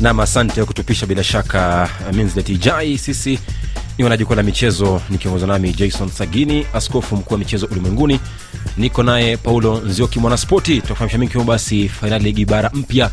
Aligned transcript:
nam 0.00 0.20
asante 0.20 0.64
kutupisha. 0.64 1.06
Bila 1.06 1.24
shaka 1.24 1.88
minzletijai 2.12 2.98
sisi 2.98 3.38
ni 3.98 4.04
wanajukwa 4.04 4.36
la 4.36 4.42
michezo 4.42 5.00
nikiongozwa 5.10 5.48
nami 5.48 5.72
jason 5.72 6.08
sagini 6.10 6.66
askofu 6.74 7.16
mkuu 7.16 7.34
wa 7.34 7.38
michezo 7.38 7.66
ulimwenguni. 7.70 8.20
Niko 8.76 9.02
naye 9.02 9.36
paulo 9.36 9.80
nzioki 9.80 10.18
mwanaspoti. 10.18 10.80
Tuafahamisha 10.80 11.18
mingi 11.18 11.38
basi 11.38 11.88
fainali 11.88 12.24
ligi 12.24 12.44
bara 12.44 12.70
mpya 12.74 13.10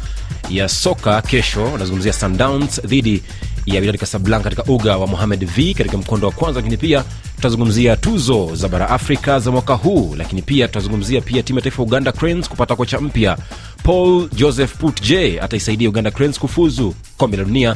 ya 0.50 0.70
soka 0.70 1.22
kesho. 1.22 1.68
Anazungumzia 1.76 2.14
sundowns 2.14 2.82
dhidi 2.82 3.24
ya 3.66 3.80
Wydad 3.82 3.98
Casablanca 3.98 4.44
katika 4.44 4.64
uga 4.64 4.98
wa 4.98 5.08
Mohamed 5.08 5.46
V 5.46 5.74
katika 5.74 5.98
mkondo 5.98 6.28
wa 6.28 6.34
kwanza, 6.34 6.60
lakini 6.60 6.78
pia 6.78 7.04
tutazungumzia 7.36 7.96
tuzo 7.98 8.56
za 8.56 8.68
bara 8.68 8.90
Afrika 8.90 9.40
za 9.40 9.52
mwaka 9.52 9.74
huu, 9.74 10.16
lakini 10.18 10.42
pia 10.42 10.68
tutazungumzia 10.68 11.22
pia 11.22 11.44
timu 11.44 11.60
ya 11.60 11.64
taifa 11.64 11.84
Uganda 11.84 12.12
Cranes 12.12 12.50
kupata 12.50 12.76
kocha 12.76 13.00
mpya. 13.02 13.38
Paul 13.84 14.30
Joseph 14.36 14.74
Putje 14.78 15.40
ataisaidia 15.42 15.90
Uganda 15.90 16.12
Cranes 16.12 16.40
kufuzu 16.40 16.94
kombe 17.18 17.38
la 17.38 17.44
dunia 17.44 17.76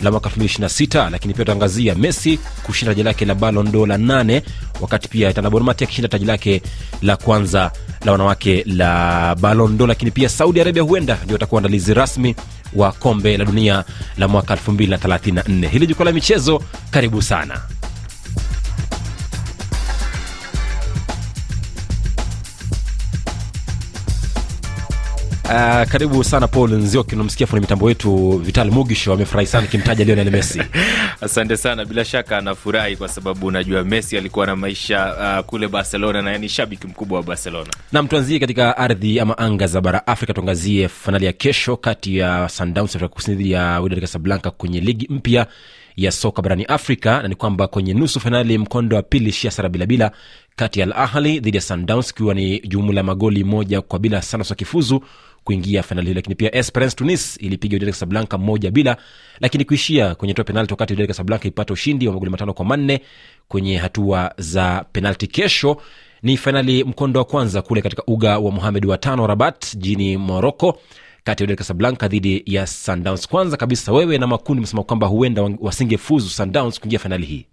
la 0.00 0.10
mwaka 0.10 0.28
2026 0.30 1.10
lakini 1.10 1.34
pia 1.34 1.44
tutaangazia 1.44 1.94
messi 1.94 2.38
kushinda 2.62 2.92
taji 2.94 3.02
lake 3.02 3.24
la 3.24 3.34
Ballon 3.34 3.72
d'Or 3.72 3.88
la 3.88 3.98
nane 3.98 4.42
wakati 4.80 5.08
pia 5.08 5.32
tanabormati 5.32 5.84
akishinda 5.84 6.08
taji 6.08 6.24
lake 6.24 6.62
la 7.02 7.16
kwanza 7.16 7.72
la 8.04 8.12
wanawake 8.12 8.64
la 8.66 9.34
Ballon 9.34 9.76
d'Or. 9.78 9.88
Lakini 9.88 10.10
pia 10.10 10.28
saudi 10.28 10.60
arabia 10.60 10.82
huenda 10.82 11.18
ndio 11.24 11.34
watakuwa 11.34 11.56
waandalizi 11.58 11.94
rasmi 11.94 12.34
wa 12.74 12.92
kombe 12.92 13.36
la 13.36 13.44
dunia 13.44 13.84
la 14.18 14.28
mwaka 14.28 14.54
2034 14.54 15.68
hili 15.68 15.86
jukwaa 15.86 16.04
la 16.04 16.12
michezo 16.12 16.62
karibu 16.90 17.22
sana 17.22 17.60
Uh, 25.48 25.84
karibu 25.88 26.24
sana 26.24 26.48
paul 26.48 26.70
nzioki 26.72 27.14
unamsikia 27.14 27.46
fundi 27.46 27.60
mitambo 27.60 27.86
wetu 27.86 28.38
vital 28.38 28.70
mugisho 28.70 29.12
amefurahi 29.12 29.46
sana 29.46 29.66
kimtaja 29.66 30.04
lionel 30.04 30.30
messi. 30.30 30.62
Asante 31.20 31.56
sana 31.56 31.84
bila 31.84 32.04
shaka 32.04 32.38
anafurahi 32.38 32.96
kwa 32.96 33.08
sababu 33.08 33.46
unajua 33.46 33.84
messi 33.84 34.18
alikuwa 34.18 34.46
na 34.46 34.56
maisha 34.56 35.14
uh, 35.40 35.44
kule 35.46 35.68
barcelona 35.68 36.22
na 36.22 36.38
ni 36.38 36.48
shabiki 36.48 36.86
mkubwa 36.86 37.18
wa 37.18 37.24
barcelona. 37.24 37.70
Nam 37.92 38.08
tuanzie 38.08 38.38
katika 38.38 38.76
ardhi 38.76 39.20
ama 39.20 39.38
anga 39.38 39.66
za 39.66 39.80
bara 39.80 40.06
afrika 40.06 40.34
tuangazie 40.34 40.88
fainali 40.88 41.24
ya 41.26 41.32
kesho 41.32 41.76
kati 41.76 42.16
ya 42.18 42.48
sundowns 42.48 42.90
afrika 42.96 43.08
kusini 43.14 43.36
dhidi 43.36 43.50
ya 43.50 43.80
wydad 43.80 44.00
casablanca 44.00 44.50
kwenye 44.50 44.80
ligi 44.80 45.06
mpya 45.10 45.46
ya 45.98 46.12
soka 46.12 46.42
barani 46.42 46.64
afrika 46.64 47.22
na 47.22 47.28
ni 47.28 47.34
kwamba 47.34 47.66
kwenye 47.68 47.94
nusu 47.94 48.20
fainali 48.20 48.58
mkondo 48.58 48.96
wa 48.96 49.02
pili 49.02 49.32
shia 49.32 49.50
sara 49.50 49.68
bilabila 49.68 50.10
kati 50.56 50.80
ya 50.80 50.86
al 50.86 50.92
ahli 50.92 51.40
dhidi 51.40 51.56
ya 51.56 51.60
sundowns 51.62 52.10
ikiwa 52.10 52.34
ni 52.34 52.60
jumla 52.60 53.02
magoli 53.02 53.44
moja 53.44 53.80
kwa 53.80 53.98
bila 53.98 54.22
sana 54.22 54.44
wakifuzu 54.50 55.02
kuingia 55.44 55.82
fainali 55.82 56.06
hiyo. 56.06 56.14
Lakini 56.14 56.34
pia 56.34 56.54
esperance 56.54 56.96
tunis 56.96 57.36
ilipiga 57.40 57.76
udel 57.76 57.88
kasablanka 57.90 58.38
moja 58.38 58.70
bila 58.70 58.96
lakini 59.40 59.64
kuishia 59.64 60.14
kwenye 60.14 60.34
toa 60.34 60.44
penalti 60.44 60.72
wakati 60.72 60.92
udel 60.92 61.06
kasablanka 61.06 61.48
ipata 61.48 61.72
ushindi 61.72 62.06
wa 62.08 62.12
magoli 62.12 62.30
matano 62.30 62.52
kwa 62.54 62.64
manne 62.64 63.00
kwenye 63.48 63.76
hatua 63.76 64.34
za 64.38 64.84
penalti 64.92 65.26
kesho 65.26 65.82
ni 66.22 66.36
fainali 66.36 66.84
mkondo 66.84 67.20
wa 67.20 67.24
kwanza 67.24 67.62
kule 67.62 67.82
katika 67.82 68.02
uga 68.06 68.38
wa 68.38 68.50
muhamed 68.50 68.84
wa 68.86 68.98
tano 68.98 69.26
rabat 69.26 69.76
jini 69.76 70.16
morocco 70.16 70.78
kati 71.28 71.42
ya 71.42 71.44
Wydad 71.44 71.58
kasablanka 71.58 72.08
dhidi 72.08 72.42
ya 72.46 72.66
sundowns. 72.66 73.28
Kwanza 73.28 73.56
kabisa 73.56 73.92
wewe 73.92 74.18
na 74.18 74.26
makundi 74.26 74.60
mesema 74.60 74.82
kwamba 74.82 75.06
huenda 75.06 75.42
wasingefuzu 75.60 76.28
sundowns 76.28 76.80
kuingia 76.80 76.98
fainali 76.98 77.26
hii? 77.26 77.46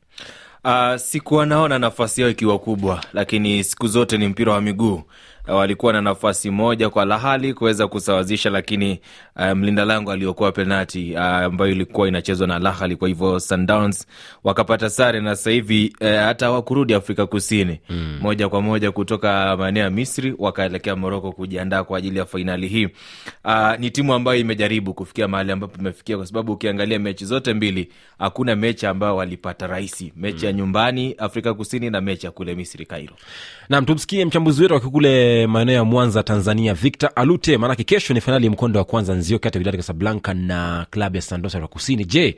Uh, 0.63 0.95
sikuwa 0.95 1.45
naona 1.45 1.79
nafasi 1.79 2.21
yao 2.21 2.29
ikiwa 2.29 2.59
kubwa, 2.59 3.03
lakini 3.13 3.63
siku 3.63 3.87
zote 3.87 4.17
ni 4.17 4.27
mpira 4.27 4.53
wa 4.53 4.61
miguu 4.61 5.01
walikuwa 5.47 5.93
na 5.93 6.01
nafasi 6.01 6.49
moja 6.49 6.89
kwa 6.89 7.05
lahali 7.05 7.53
kuweza 7.53 7.87
kusawazisha, 7.87 8.49
lakini 8.49 8.99
uh, 9.35 9.51
mlinda 9.51 9.85
lango 9.85 10.11
aliokoa 10.11 10.51
penati 10.51 11.11
uh, 11.13 11.19
ambayo 11.21 11.71
ilikuwa 11.71 12.07
inachezwa 12.07 12.47
na 12.47 12.59
Lahali. 12.59 12.95
Kwa 12.95 13.07
hivyo 13.07 13.39
Sundowns 13.39 14.07
wakapata 14.43 14.89
sare 14.89 15.21
na 15.21 15.35
sasa 15.35 15.51
hivi 15.51 15.93
uh, 16.01 16.07
hata 16.07 16.45
hawakurudi 16.45 16.93
Afrika 16.93 17.25
Kusini 17.25 17.79
mm. 17.89 18.19
moja 18.21 18.49
kwa 18.49 18.61
moja 18.61 18.91
kutoka 18.91 19.57
maeneo 19.57 19.83
ya 19.83 19.89
Misri 19.89 20.35
wakaelekea 20.37 20.95
Moroko 20.95 21.31
kujiandaa 21.31 21.83
kwa 21.83 21.97
ajili 21.97 22.19
ya 22.19 22.25
fainali 22.25 22.67
hii. 22.67 22.85
Uh, 23.45 23.79
ni 23.79 23.89
timu 23.89 24.13
ambayo 24.13 24.39
imejaribu 24.39 24.93
kufikia 24.93 25.27
mahali 25.27 25.51
ambapo 25.51 25.79
imefikia, 25.79 26.17
kwa 26.17 26.25
sababu 26.25 26.51
ukiangalia 26.53 26.99
mechi 26.99 27.25
zote 27.25 27.53
mbili 27.53 27.89
hakuna 28.19 28.55
mechi 28.55 28.85
ambayo 28.85 29.15
walipata 29.15 29.67
rahisi, 29.67 30.13
mechi 30.15 30.39
mm. 30.39 30.45
ya 30.45 30.53
nyumbani 30.53 31.13
Afrika 31.17 31.53
Kusini 31.53 31.89
na 31.89 32.01
mechi 32.01 32.25
ya 32.25 32.31
kule 32.31 32.55
Misri 32.55 32.85
Kairo. 32.85 33.13
Nam, 33.69 33.85
tumsikie 33.85 34.25
mchambuzi 34.25 34.61
wetu 34.61 34.75
akikule 34.75 35.34
maeneo 35.47 35.75
ya 35.75 35.83
Mwanza, 35.83 36.23
Tanzania, 36.23 36.73
Victor 36.73 37.09
Alute. 37.15 37.57
Maanake 37.57 37.83
kesho 37.83 38.13
ni 38.13 38.21
fainali 38.21 38.45
ya 38.45 38.51
mkondo 38.51 38.79
wa 38.79 38.85
kwanza 38.85 39.13
nzio 39.13 39.39
kati 39.39 39.57
ya 39.57 39.59
Wydad 39.59 39.75
Casablanca 39.77 40.33
na 40.33 40.85
klabu 40.89 41.15
ya 41.15 41.21
Sandosa 41.21 41.57
Afrika 41.57 41.73
Kusini. 41.73 42.05
Je, 42.05 42.37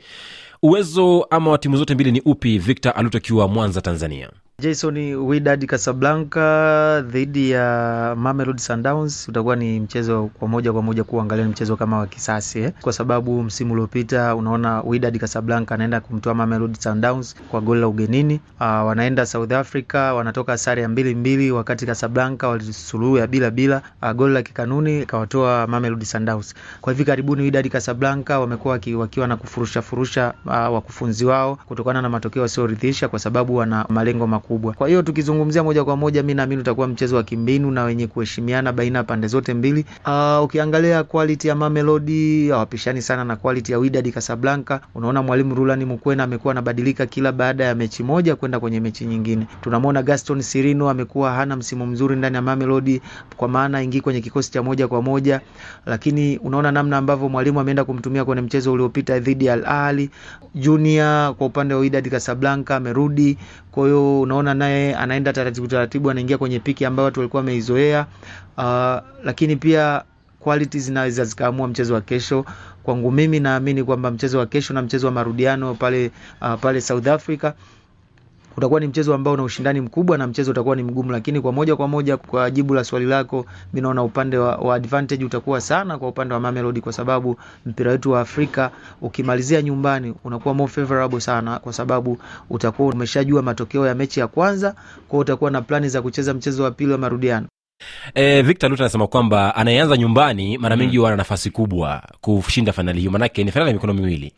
uwezo 0.62 1.26
ama 1.30 1.50
wa 1.50 1.58
timu 1.58 1.76
zote 1.76 1.94
mbili 1.94 2.12
ni 2.12 2.20
upi? 2.20 2.58
Victor 2.58 2.92
Alute 2.96 3.18
akiwa 3.18 3.48
Mwanza, 3.48 3.80
Tanzania. 3.80 4.30
Jason, 4.62 4.96
Wydad 5.14 5.66
Casablanca 5.66 7.00
dhidi 7.06 7.50
ya 7.50 8.14
Mamelodi 8.18 8.60
Sundowns 8.62 9.28
utakuwa 9.28 9.56
ni 9.56 9.80
mchezo 9.80 10.30
kwa 10.38 10.48
moja 10.48 10.72
kwa 10.72 10.82
moja 10.82 11.04
kuangalia 11.04 11.44
ni 11.44 11.50
mchezo 11.50 11.76
kama 11.76 11.98
wa 11.98 12.06
kisasi 12.06 12.58
eh? 12.60 12.72
Kwa 12.80 12.92
sababu 12.92 13.42
msimu 13.42 13.72
uliopita 13.72 14.34
unaona 14.36 14.80
Wydad 14.82 15.18
Casablanca 15.18 15.70
anaenda 15.74 16.00
kumtoa 16.00 16.34
Mamelodi 16.34 16.78
Sundowns 16.80 17.36
kwa 17.50 17.60
goli 17.60 17.80
la 17.80 17.88
ugenini. 17.88 18.40
Uh, 18.60 18.66
wanaenda 18.66 19.26
South 19.26 19.52
Africa 19.52 19.94
wanatoka 20.16 20.58
sare 20.58 20.82
ya 20.82 20.88
mbili 20.88 21.14
mbili, 21.14 21.50
wakati 21.50 21.86
Casablanca 21.86 22.42
walisuluhu 22.48 23.16
ya 23.18 23.26
bila 23.26 23.50
bila. 23.50 23.82
Uh, 24.02 24.10
goli 24.12 24.34
la 24.34 24.42
kikanuni 24.42 25.02
ikawatoa 25.02 25.66
Mamelodi 25.66 26.04
Sundowns. 26.04 26.54
Kwa 26.80 26.92
hivi 26.92 27.04
karibuni 27.04 27.42
Wydad 27.42 27.68
Casablanca 27.68 28.30
wamekuwa 28.40 28.80
wakiwa 28.96 29.26
na 29.26 29.36
kufurusha 29.36 29.82
furusha 29.82 30.34
uh, 30.46 30.52
wakufunzi 30.52 31.24
wao 31.24 31.56
kutokana 31.56 32.02
na 32.02 32.08
matokeo 32.08 32.42
wasioridhisha, 32.42 33.08
kwa 33.08 33.18
sababu 33.18 33.56
wana 33.56 33.84
malengo 33.88 34.26
makubwa. 34.26 34.47
Kwa 34.48 34.88
hiyo 34.88 35.02
tukizungumzia 35.02 35.64
moja 35.64 35.84
kwa 35.84 35.96
moja, 35.96 36.22
mi 36.22 36.34
naamini 36.34 36.60
utakuwa 36.60 36.88
mchezo 36.88 37.16
wa 37.16 37.22
kimbinu 37.22 37.70
na 37.70 37.84
wenye 37.84 38.06
kuheshimiana 38.06 38.72
baina 38.72 38.98
ya 38.98 39.04
pande 39.04 39.26
zote 39.26 39.54
mbili. 39.54 39.84
Uh, 40.06 40.44
ukiangalia 40.44 41.04
quality 41.04 41.48
ya 41.48 41.54
Mamelodi 41.54 42.48
hawapishani 42.50 43.02
sana 43.02 43.24
na 43.24 43.36
quality 43.36 43.72
ya 43.72 43.78
Wydad 43.78 44.12
Casablanca. 44.12 44.80
Unaona 44.94 45.22
mwalimu 45.22 45.54
Rulani 45.54 45.84
Mukwena 45.84 46.22
amekuwa 46.24 46.52
anabadilika 46.52 47.06
kila 47.06 47.32
baada 47.32 47.64
ya 47.64 47.74
mechi 47.74 48.02
moja 48.02 48.36
kwenda 48.36 48.60
kwenye 48.60 48.80
mechi 48.80 49.04
nyingine. 49.06 49.46
Tunamwona 49.60 50.02
Gaston 50.02 50.40
Sirino 50.42 50.90
amekuwa 50.90 51.32
hana 51.32 51.56
msimu 51.56 51.86
mzuri 51.86 52.16
ndani 52.16 52.36
ya 52.36 52.42
Mamelodi, 52.42 53.02
kwa 53.36 53.48
maana 53.48 53.82
ingii 53.82 54.00
kwenye 54.00 54.20
kikosi 54.20 54.52
cha 54.52 54.62
moja 54.62 54.88
kwa 54.88 55.02
moja, 55.02 55.40
lakini 55.86 56.38
unaona 56.38 56.72
namna 56.72 56.96
ambavyo 56.96 57.28
mwalimu 57.28 57.60
ameenda 57.60 57.84
kumtumia 57.84 58.24
kwenye 58.24 58.42
mchezo 58.42 58.72
uliopita 58.72 59.18
dhidi 59.18 59.46
ya 59.46 59.52
Al 59.54 59.64
Ahly. 59.66 60.10
Junior 60.54 61.34
kwa 61.34 61.46
upande 61.46 61.74
wa 61.74 61.80
Wydad 61.80 62.08
Casablanca 62.10 62.70
amerudi, 62.76 63.38
kwa 63.78 63.86
hiyo 63.86 64.20
unaona 64.20 64.54
naye 64.54 64.94
anaenda 64.94 65.32
taratibu 65.32 65.66
taratibu, 65.66 66.10
anaingia 66.10 66.38
kwenye 66.38 66.58
piki 66.60 66.84
ambayo 66.84 67.04
watu 67.04 67.20
walikuwa 67.20 67.40
wameizoea. 67.40 68.06
Uh, 68.56 68.64
lakini 69.24 69.56
pia 69.56 70.02
quality 70.40 70.78
zinaweza 70.78 71.24
zikaamua 71.24 71.68
mchezo 71.68 71.94
wa 71.94 72.00
kesho. 72.00 72.44
Kwangu 72.82 73.10
mimi 73.12 73.40
naamini 73.40 73.84
kwamba 73.84 74.10
mchezo 74.10 74.38
wa 74.38 74.46
kesho 74.46 74.74
na 74.74 74.82
mchezo 74.82 75.06
wa 75.06 75.12
marudiano 75.12 75.74
pale, 75.74 76.10
uh, 76.40 76.54
pale 76.60 76.80
South 76.80 77.06
Africa 77.06 77.52
utakuwa 78.58 78.80
ni 78.80 78.86
mchezo 78.86 79.14
ambao 79.14 79.34
una 79.34 79.42
ushindani 79.42 79.80
mkubwa 79.80 80.18
na 80.18 80.26
mchezo 80.26 80.50
utakuwa 80.50 80.76
ni 80.76 80.82
mgumu, 80.82 81.12
lakini 81.12 81.40
kwa 81.40 81.52
moja 81.52 81.76
kwa 81.76 81.88
moja, 81.88 82.16
kwa 82.16 82.50
jibu 82.50 82.74
la 82.74 82.84
swali 82.84 83.06
lako, 83.06 83.46
mi 83.72 83.80
naona 83.80 84.02
upande 84.02 84.38
wa, 84.38 84.56
wa 84.56 84.74
advantage 84.74 85.24
utakuwa 85.24 85.60
sana 85.60 85.98
kwa 85.98 86.08
upande 86.08 86.34
wa 86.34 86.40
Mamelodi, 86.40 86.80
kwa 86.80 86.92
sababu 86.92 87.36
mpira 87.66 87.90
wetu 87.92 88.10
wa 88.10 88.20
Afrika 88.20 88.70
ukimalizia 89.02 89.62
nyumbani 89.62 90.14
unakuwa 90.24 90.54
more 90.54 90.72
favorable 90.72 91.20
sana, 91.20 91.58
kwa 91.58 91.72
sababu 91.72 92.18
utakuwa 92.50 92.88
umeshajua 92.94 93.42
matokeo 93.42 93.86
ya 93.86 93.94
mechi 93.94 94.20
ya 94.20 94.26
kwanza, 94.26 94.74
kwa 95.08 95.18
utakuwa 95.18 95.50
na 95.50 95.62
plani 95.62 95.88
za 95.88 96.02
kucheza 96.02 96.34
mchezo 96.34 96.62
wa 96.62 96.70
pili 96.70 96.92
wa 96.92 96.98
marudiano. 96.98 97.46
E, 98.14 98.42
Victor 98.42 98.70
Lut 98.70 98.80
anasema 98.80 99.06
kwamba 99.06 99.54
anayeanza 99.54 99.96
nyumbani 99.96 100.58
mara 100.58 100.76
mingi 100.76 100.96
huwa 100.96 101.08
mm. 101.10 101.12
na 101.12 101.16
nafasi 101.16 101.50
kubwa 101.50 102.02
kushinda 102.20 102.72
fainali 102.72 102.98
hiyo, 102.98 103.10
manake 103.10 103.44
ni 103.44 103.50
fainali 103.52 103.68
ya 103.70 103.74
mikono 103.74 103.94
miwili. 103.94 104.32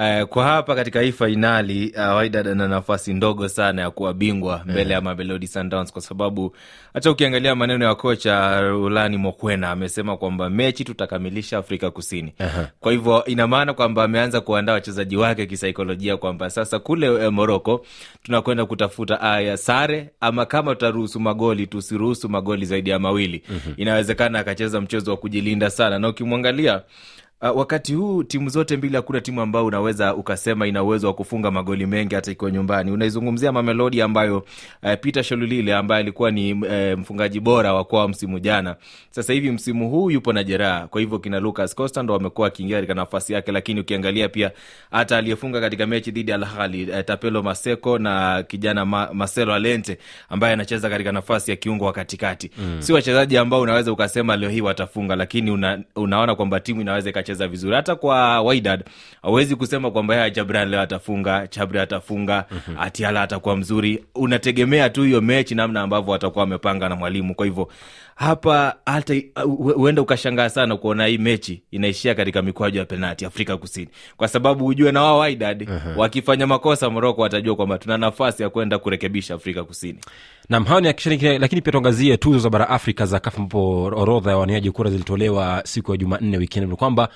Uh, 0.00 0.22
kwa 0.22 0.44
hapa 0.44 0.74
katika 0.74 1.00
hii 1.00 1.12
fainali 1.12 1.94
uh, 1.96 2.16
Wydad 2.18 2.48
ana 2.48 2.68
nafasi 2.68 3.14
ndogo 3.14 3.48
sana 3.48 3.82
ya 3.82 3.90
kuwa 3.90 4.14
bingwa 4.14 4.60
mbele 4.64 4.78
yeah, 4.80 4.90
ya 4.90 5.00
Mamelodi 5.00 5.46
Sundowns 5.46 5.92
kwa 5.92 6.02
sababu 6.02 6.56
hata 6.94 7.10
ukiangalia 7.10 7.54
maneno 7.54 7.84
ya 7.84 7.94
kocha 7.94 8.60
Rulani 8.60 9.16
Mokwena 9.16 9.70
amesema 9.70 10.16
kwamba 10.16 10.50
mechi 10.50 10.84
tutakamilisha 10.84 11.58
Afrika 11.58 11.90
Kusini. 11.90 12.32
uh-huh. 12.40 12.66
Kwa 12.80 12.92
hivyo 12.92 13.24
ina 13.24 13.46
maana 13.46 13.74
kwamba 13.74 14.04
ameanza 14.04 14.40
kuandaa 14.40 14.72
wachezaji 14.72 15.16
wake 15.16 15.46
kisaikolojia 15.46 16.16
kwamba 16.16 16.50
sasa 16.50 16.78
kule 16.78 17.06
eh, 17.24 17.32
Moroko 17.32 17.86
tunakwenda 18.22 18.66
kutafuta 18.66 19.20
aya 19.20 19.56
sare, 19.56 20.10
ama 20.20 20.46
kama 20.46 20.74
tutaruhusu 20.74 21.20
magoli 21.20 21.66
tusiruhusu 21.66 22.28
magoli 22.28 22.66
zaidi 22.66 22.90
ya 22.90 22.98
mawili. 22.98 23.42
uh-huh. 23.50 23.74
Inawezekana 23.76 24.38
akacheza 24.38 24.80
mchezo 24.80 25.10
wa 25.10 25.16
kujilinda 25.16 25.70
sana, 25.70 25.98
na 25.98 26.08
ukimwangalia 26.08 26.82
Uh, 27.42 27.56
wakati 27.58 27.94
huu 27.94 28.22
timu 28.22 28.48
zote 28.48 28.76
mbili 28.76 28.96
hakuna 28.96 29.20
timu 29.20 29.40
ambayo 29.40 29.66
unaweza 29.66 30.14
ukasema 30.14 30.66
ina 30.66 30.82
uwezo 30.82 31.06
wa 31.06 31.14
kufunga 31.14 31.50
magoli 31.50 31.86
mengi 31.86 32.14
hata 32.14 32.30
ikiwa 32.30 32.50
nyumbani. 32.50 32.90
Unaizungumzia 32.90 33.52
mamelodi 33.52 34.02
ambayo 34.02 34.38
uh, 34.82 34.92
peter 35.00 35.22
sholulile 35.24 35.74
ambaye 35.74 36.00
alikuwa 36.02 36.30
ni 36.30 36.52
uh, 36.52 36.98
mfungaji 36.98 37.40
bora 37.40 37.74
wa 37.74 37.84
kwao 37.84 38.08
msimu 38.08 38.38
jana. 38.38 38.76
Sasa 39.10 39.32
hivi 39.32 39.50
msimu 39.50 39.90
huu 39.90 40.10
yupo 40.10 40.32
na 40.32 40.44
jeraha. 40.44 40.86
Kwa 40.86 41.00
hivyo 41.00 41.18
kina 41.18 41.40
lucas 41.40 41.74
costa 41.74 42.02
ndo 42.02 42.14
wamekuwa 42.14 42.46
akiingia 42.48 42.76
katika 42.76 42.94
nafasi 42.94 43.32
yake 43.32 43.52
lakini 43.52 43.80
ukiangalia 43.80 44.28
pia 44.28 44.50
hata 44.90 45.16
aliyefunga 45.16 45.60
katika 45.60 45.86
mechi 45.86 46.10
dhidi 46.10 46.30
ya 46.30 46.36
alhali 46.36 46.90
uh, 46.90 47.00
tapelo 47.00 47.42
maseko 47.42 47.98
na 47.98 48.42
kijana 48.42 48.84
ma, 48.84 49.08
marcelo 49.12 49.54
alente 49.54 49.98
ambaye 50.28 50.52
anacheza 50.54 50.90
katika 50.90 51.12
nafasi 51.12 51.50
ya 51.50 51.56
kiungo 51.56 51.84
wa 51.84 51.92
katikati. 51.92 52.50
Mm. 52.58 52.76
si 52.82 52.92
wachezaji 52.92 53.36
ambao 53.36 53.60
unaweza 53.60 53.92
ukasema 53.92 54.36
leo 54.36 54.50
hii 54.50 54.60
watafunga 54.60 55.16
lakini 55.16 55.50
una, 55.50 55.80
unaona 55.96 56.34
kwamba 56.34 56.60
timu 56.60 56.80
inaweza 56.80 57.10
ikacheza 57.30 57.48
vizuri. 57.48 57.76
Hata 57.76 57.94
kwa 57.96 58.40
Wydad 58.42 58.84
hauwezi 59.22 59.56
kusema 59.56 59.90
kwamba 59.90 60.16
ya 60.16 60.30
Jabran 60.30 60.68
leo 60.68 60.80
atafunga 60.80 61.46
Chabri 61.46 61.78
atafunga 61.80 62.44
mm-hmm. 62.50 62.76
Atiala 62.80 63.22
atakuwa 63.22 63.56
mzuri. 63.56 64.04
Unategemea 64.14 64.90
tu 64.90 65.02
hiyo 65.02 65.20
mechi 65.20 65.54
namna 65.54 65.80
ambavyo 65.80 66.12
watakuwa 66.12 66.42
wamepanga 66.44 66.88
na 66.88 66.96
mwalimu. 66.96 67.34
Kwa 67.34 67.46
hivyo 67.46 67.68
hapa 68.20 68.76
hata 68.86 69.14
huenda 69.76 70.02
ukashangaa 70.02 70.48
sana 70.48 70.76
kuona 70.76 71.06
hii 71.06 71.18
mechi 71.18 71.62
inaishia 71.70 72.14
katika 72.14 72.42
mikwaju 72.42 72.78
ya 72.78 72.84
penalti 72.84 73.24
Afrika 73.24 73.56
Kusini, 73.56 73.88
kwa 74.16 74.28
sababu 74.28 74.64
hujue 74.64 74.92
na 74.92 75.02
wao 75.02 75.18
Wydad 75.18 75.62
uh-huh. 75.62 75.96
wakifanya 75.98 76.46
makosa 76.46 76.90
Moroko 76.90 77.22
watajua 77.22 77.56
kwamba 77.56 77.78
tuna 77.78 77.98
nafasi 77.98 78.42
ya 78.42 78.50
kwenda 78.50 78.78
kurekebisha 78.78 79.34
Afrika 79.34 79.64
Kusini. 79.64 79.98
nam 80.48 80.64
hayo 80.64 80.80
ni 80.80 80.88
akishiriki 80.88 81.38
lakini 81.38 81.60
pia 81.62 81.72
tuangazie 81.72 82.16
tuzo 82.16 82.38
za 82.38 82.50
bara 82.50 82.68
afrika 82.68 83.06
za 83.06 83.20
kafu 83.20 83.36
ambapo 83.40 83.82
orodha 83.82 84.30
ya 84.30 84.36
waniaji 84.36 84.70
kura 84.70 84.90
zilitolewa 84.90 85.62
siku 85.64 85.90
ya 85.90 85.96
jumanne 85.96 86.36
wikendi 86.38 86.70
ni 86.70 86.76
kwamba 86.76 87.08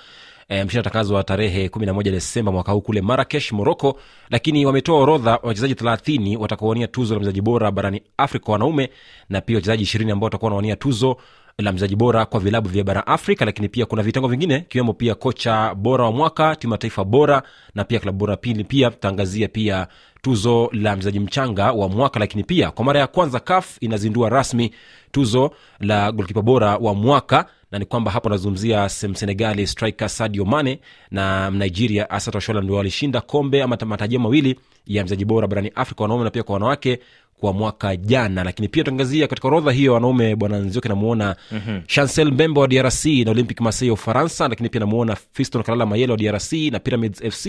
e, 0.49 0.65
mshindi 0.65 0.89
atangazwa 0.89 1.25
tarehe 1.25 1.67
11 1.69 2.03
desemba 2.03 2.53
mwaka 2.53 2.73
huu 2.73 2.81
kule 2.81 3.01
marakesh 3.01 3.53
moroko 3.53 4.01
lakini 4.31 4.67
wametoa 4.67 5.01
orodha 5.01 5.39
wachezaji 5.43 5.75
30 5.75 6.37
watakaowania 6.37 6.87
tuzo 6.87 7.15
la 7.15 7.21
mchezaji 7.21 7.41
bora 7.41 7.71
barani 7.71 8.03
afrika 8.17 8.53
wanaume 8.53 8.91
na 9.29 9.41
pia 9.41 9.57
wachezaji 9.57 9.83
ishirini 9.83 10.11
ambao 10.11 10.25
watakuwa 10.25 10.49
wanawania 10.49 10.77
tuzo 10.77 11.17
la 11.59 11.73
mchezaji 11.73 11.97
bora 11.97 12.27
kwa 12.27 12.41
vilabu 12.41 12.69
vya 12.69 12.85
bara 12.85 13.07
afrika. 13.07 13.45
Lakini 13.45 13.69
pia 13.69 13.87
kuna 13.87 14.03
vitengo 14.03 14.29
vingine 14.29 14.57
ikiwemo 14.57 14.93
pia 14.93 15.15
kocha 15.15 15.75
bora 15.75 16.05
wa 16.05 16.13
mwaka 16.13 16.57
timu 16.57 16.73
ya 16.75 16.79
taifa 16.79 17.05
bora 17.05 17.43
na 17.75 17.85
pia 17.85 18.01
klabu 18.01 18.19
bora 18.19 18.37
pili 18.37 18.65
pia 18.65 18.91
tutaangazia 18.91 19.49
pia 19.49 19.87
tuzo 20.23 20.69
la 20.73 20.97
mchezaji 20.97 21.21
mchanga 21.21 21.73
wa 21.73 21.89
mwaka. 21.89 22.21
Lakini 22.21 22.45
pia 22.45 22.71
kwa 22.71 22.85
mara 22.85 23.01
ya 23.01 23.07
kwanza 23.07 23.41
caf 23.41 23.77
inazindua 23.81 24.29
rasmi 24.29 24.71
tuzo 25.13 25.51
la 25.81 26.13
golkipa 26.13 26.43
bora 26.43 26.77
wa 26.77 26.95
mwaka 26.95 27.47
na 27.75 27.79
ni 27.79 27.85
kwamba 27.85 28.11
hapo 28.11 28.29
anazungumzia 28.29 28.91
msenegali 29.09 29.67
striker 29.67 30.09
sadio 30.09 30.45
mane 30.45 30.81
na 31.11 31.51
nigeria 31.51 32.11
asat 32.11 32.35
washola 32.35 32.61
ndio 32.61 32.77
walishinda 32.77 33.21
kombe 33.21 33.63
ama 33.63 33.79
matajia 33.87 34.19
mawili 34.19 34.59
ya 34.87 35.03
mchezaji 35.05 35.25
bora 35.25 35.47
barani 35.47 35.73
afrika 35.75 36.03
wanaume 36.03 36.25
na 36.25 36.31
pia 36.31 36.43
kwa 36.43 36.53
wanawake 36.53 36.99
kwa 37.41 37.53
mwaka 37.53 37.97
jana 37.97 38.45
lakini 38.45 38.69
pia 38.69 38.85
tuangazia 38.85 39.27
katika 39.27 39.49
orodha 39.49 39.73
hiyo 39.73 39.95
wanaume 39.95 40.37
bwana 40.37 40.59
nzioke 40.59 40.89
namuona 40.89 41.37
mm-hmm. 41.53 41.83
chancel 41.87 42.33
mbembe 42.33 42.61
wa 42.61 42.69
drc 42.69 43.05
na 43.05 43.31
olympic 43.31 43.61
marseille 43.61 43.89
ya 43.89 43.95
ufaransa 43.95 44.49
lakini 44.49 44.69
pia 44.69 44.81
namuona 44.81 45.17
fiston 45.33 45.63
kalala 45.63 45.87
mayele 45.87 46.13
wa 46.13 46.19
drc 46.19 46.53
na 46.53 46.79
pyramids 46.79 47.23
fc 47.31 47.47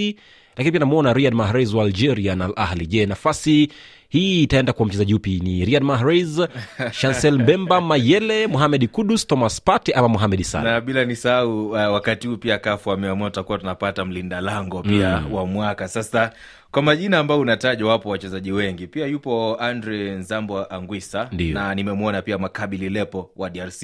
lakini 0.57 0.72
pia 0.72 0.80
namuona 0.80 1.13
riad 1.13 1.33
mahrez 1.33 1.74
wa 1.74 1.83
algeria 1.83 2.36
na 2.36 2.45
al 2.45 2.54
ahli 2.56 2.88
je 2.88 3.06
nafasi 3.06 3.69
hii 4.10 4.44
itaenda 4.44 4.74
kwa 4.74 4.86
mchezaji 4.86 5.13
upi? 5.13 5.40
Ni 5.44 5.66
riad 5.66 5.84
mahrez 5.84 6.42
chancel 7.02 7.40
mbemba 7.40 7.81
mayele 7.81 8.48
muhamed 8.48 8.88
kudus 8.90 9.28
thomas 9.28 9.62
pate 9.62 9.94
ama 9.94 10.07
muhamed 10.07 10.42
sana 10.44 10.72
na 10.72 10.81
bila 10.81 11.06
nisahau 11.06 11.68
uh, 11.69 11.74
wakati 11.78 12.28
huu 12.28 12.38
pia 12.38 12.57
kafu 12.57 12.92
ameamua 12.92 13.30
tutakuwa 13.30 13.57
tunapata 13.57 14.06
mlinda 14.06 14.42
lango 14.42 14.84
pia 14.84 15.22
mm. 15.22 15.34
wa 15.34 15.46
mwaka. 15.46 15.88
Sasa 15.88 16.31
kwa 16.72 16.81
majina 16.81 17.19
ambayo 17.19 17.40
unatajwa 17.42 17.90
wapo 17.90 18.10
wachezaji 18.10 18.52
wengi. 18.52 18.88
Pia 18.88 19.06
yupo 19.06 19.57
andre 19.60 20.12
nzambo 20.12 20.66
angwisa 20.74 21.30
Ndiyo. 21.31 21.54
na 21.54 21.75
nimemwona 21.75 22.22
pia 22.22 22.38
makabili 22.38 22.90
lepo 22.90 23.31
wa 23.36 23.50
drc 23.50 23.84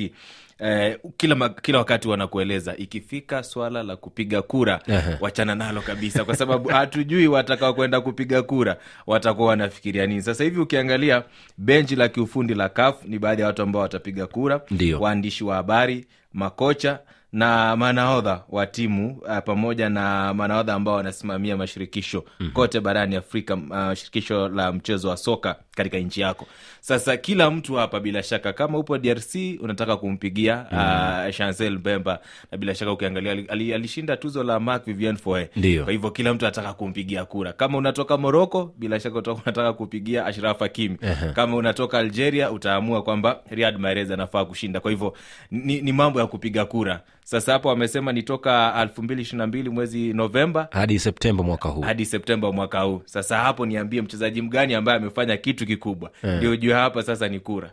Eh, 0.63 0.97
kila, 1.17 1.35
ma- 1.35 1.49
kila 1.49 1.77
wakati 1.77 2.07
wanakueleza 2.07 2.77
ikifika 2.77 3.43
swala 3.43 3.83
la 3.83 3.95
kupiga 3.95 4.41
kura 4.41 4.79
Ehe. 4.87 5.17
wachana 5.21 5.55
nalo 5.55 5.81
kabisa 5.81 6.23
kwa 6.25 6.35
sababu 6.35 6.69
hatujui 6.77 7.27
watakao 7.27 7.73
kwenda 7.73 8.01
kupiga 8.01 8.41
kura 8.43 8.77
watakuwa 9.07 9.47
wanafikiria 9.47 10.05
nini 10.07 10.21
sasa 10.21 10.43
hivi 10.43 10.59
ukiangalia 10.59 11.23
benchi 11.57 11.95
la 11.95 12.07
kiufundi 12.07 12.53
la 12.53 12.69
kaf 12.69 13.05
ni 13.05 13.19
baadhi 13.19 13.41
ya 13.41 13.47
watu 13.47 13.61
ambao 13.61 13.81
watapiga 13.81 14.27
kura 14.27 14.61
Ndiyo. 14.71 14.99
waandishi 15.01 15.43
wa 15.43 15.55
habari 15.55 16.05
makocha 16.33 16.99
na 17.33 17.75
manaodha 17.75 18.43
wa 18.49 18.67
timu 18.67 19.17
uh, 19.21 19.37
pamoja 19.45 19.89
na 19.89 20.33
manaodha 20.33 20.73
ambao 20.73 20.93
wanasimamia 20.95 21.57
mashirikisho 21.57 22.17
mm-hmm. 22.39 22.51
kote 22.53 22.79
barani 22.79 23.15
afrika 23.15 23.53
uh, 23.55 23.93
shirikisho 23.93 24.49
la 24.49 24.71
mchezo 24.71 25.09
wa 25.09 25.17
soka 25.17 25.55
katika 25.75 25.97
nchi 25.97 26.21
yako. 26.21 26.47
Sasa 26.79 27.17
kila 27.17 27.51
mtu 27.51 27.73
hapa 27.75 27.99
bila 27.99 28.23
shaka 28.23 28.53
kama 28.53 28.77
upo 28.77 28.97
drc 28.97 29.35
unataka 29.61 29.97
kumpigia 29.97 30.65
mm-hmm. 30.71 31.27
uh, 31.29 31.35
chancel 31.35 31.77
mbemba. 31.79 32.19
Na 32.51 32.57
bila 32.57 32.75
shaka 32.75 32.91
ukiangalia 32.91 33.31
ali- 33.31 33.45
ali- 33.49 33.73
alishinda 33.73 34.17
tuzo 34.17 34.43
la 34.43 34.59
mark 34.59 34.85
vivien 34.85 35.17
foe. 35.17 35.49
Ndiyo. 35.55 35.83
kwa 35.83 35.91
hivyo 35.91 36.11
kila 36.11 36.33
mtu 36.33 36.45
anataka 36.45 36.73
kumpigia 36.73 37.25
kura. 37.25 37.53
Kama 37.53 37.77
unatoka 37.77 38.17
moroko 38.17 38.73
bila 38.77 38.99
shaka 38.99 39.19
unataka 39.33 39.73
kupigia 39.73 40.25
ashraf 40.25 40.59
hakimi. 40.59 40.97
Kama 41.35 41.55
unatoka 41.57 41.97
algeria 41.99 42.51
utaamua 42.51 43.03
kwamba 43.03 43.39
riad 43.49 43.77
mahrez 43.79 44.11
anafaa 44.11 44.45
kushinda. 44.45 44.79
Kwa 44.79 44.91
hivyo 44.91 45.13
ni, 45.51 45.81
ni 45.81 45.91
mambo 45.91 46.19
ya 46.19 46.27
kupiga 46.27 46.65
kura. 46.65 47.01
Sasa 47.23 47.51
hapo 47.53 47.69
wamesema 47.69 48.11
ni 48.11 48.23
toka 48.23 48.73
elfu 48.81 49.03
mbili 49.03 49.21
ishiri 49.21 49.37
na 49.37 49.47
mbili 49.47 49.69
mwezi 49.69 50.13
novemba 50.13 50.67
hadi 50.71 50.99
septemba 50.99 51.43
mwaka 51.43 51.69
huu. 51.69 51.81
hadi 51.81 52.05
septemba 52.05 52.51
mwaka 52.51 52.79
huu. 52.81 53.01
Sasa 53.05 53.37
hapo 53.37 53.65
niambie 53.65 54.01
mchezaji 54.01 54.41
mgani 54.41 54.73
ambaye 54.73 54.97
amefanya 54.97 55.37
kitu 55.37 55.60
kikubwa. 55.65 56.11
Ndio 56.23 56.55
jua 56.55 56.77
hapa 56.79 57.03
sasa 57.03 57.27
ni 57.27 57.39
kura. 57.39 57.71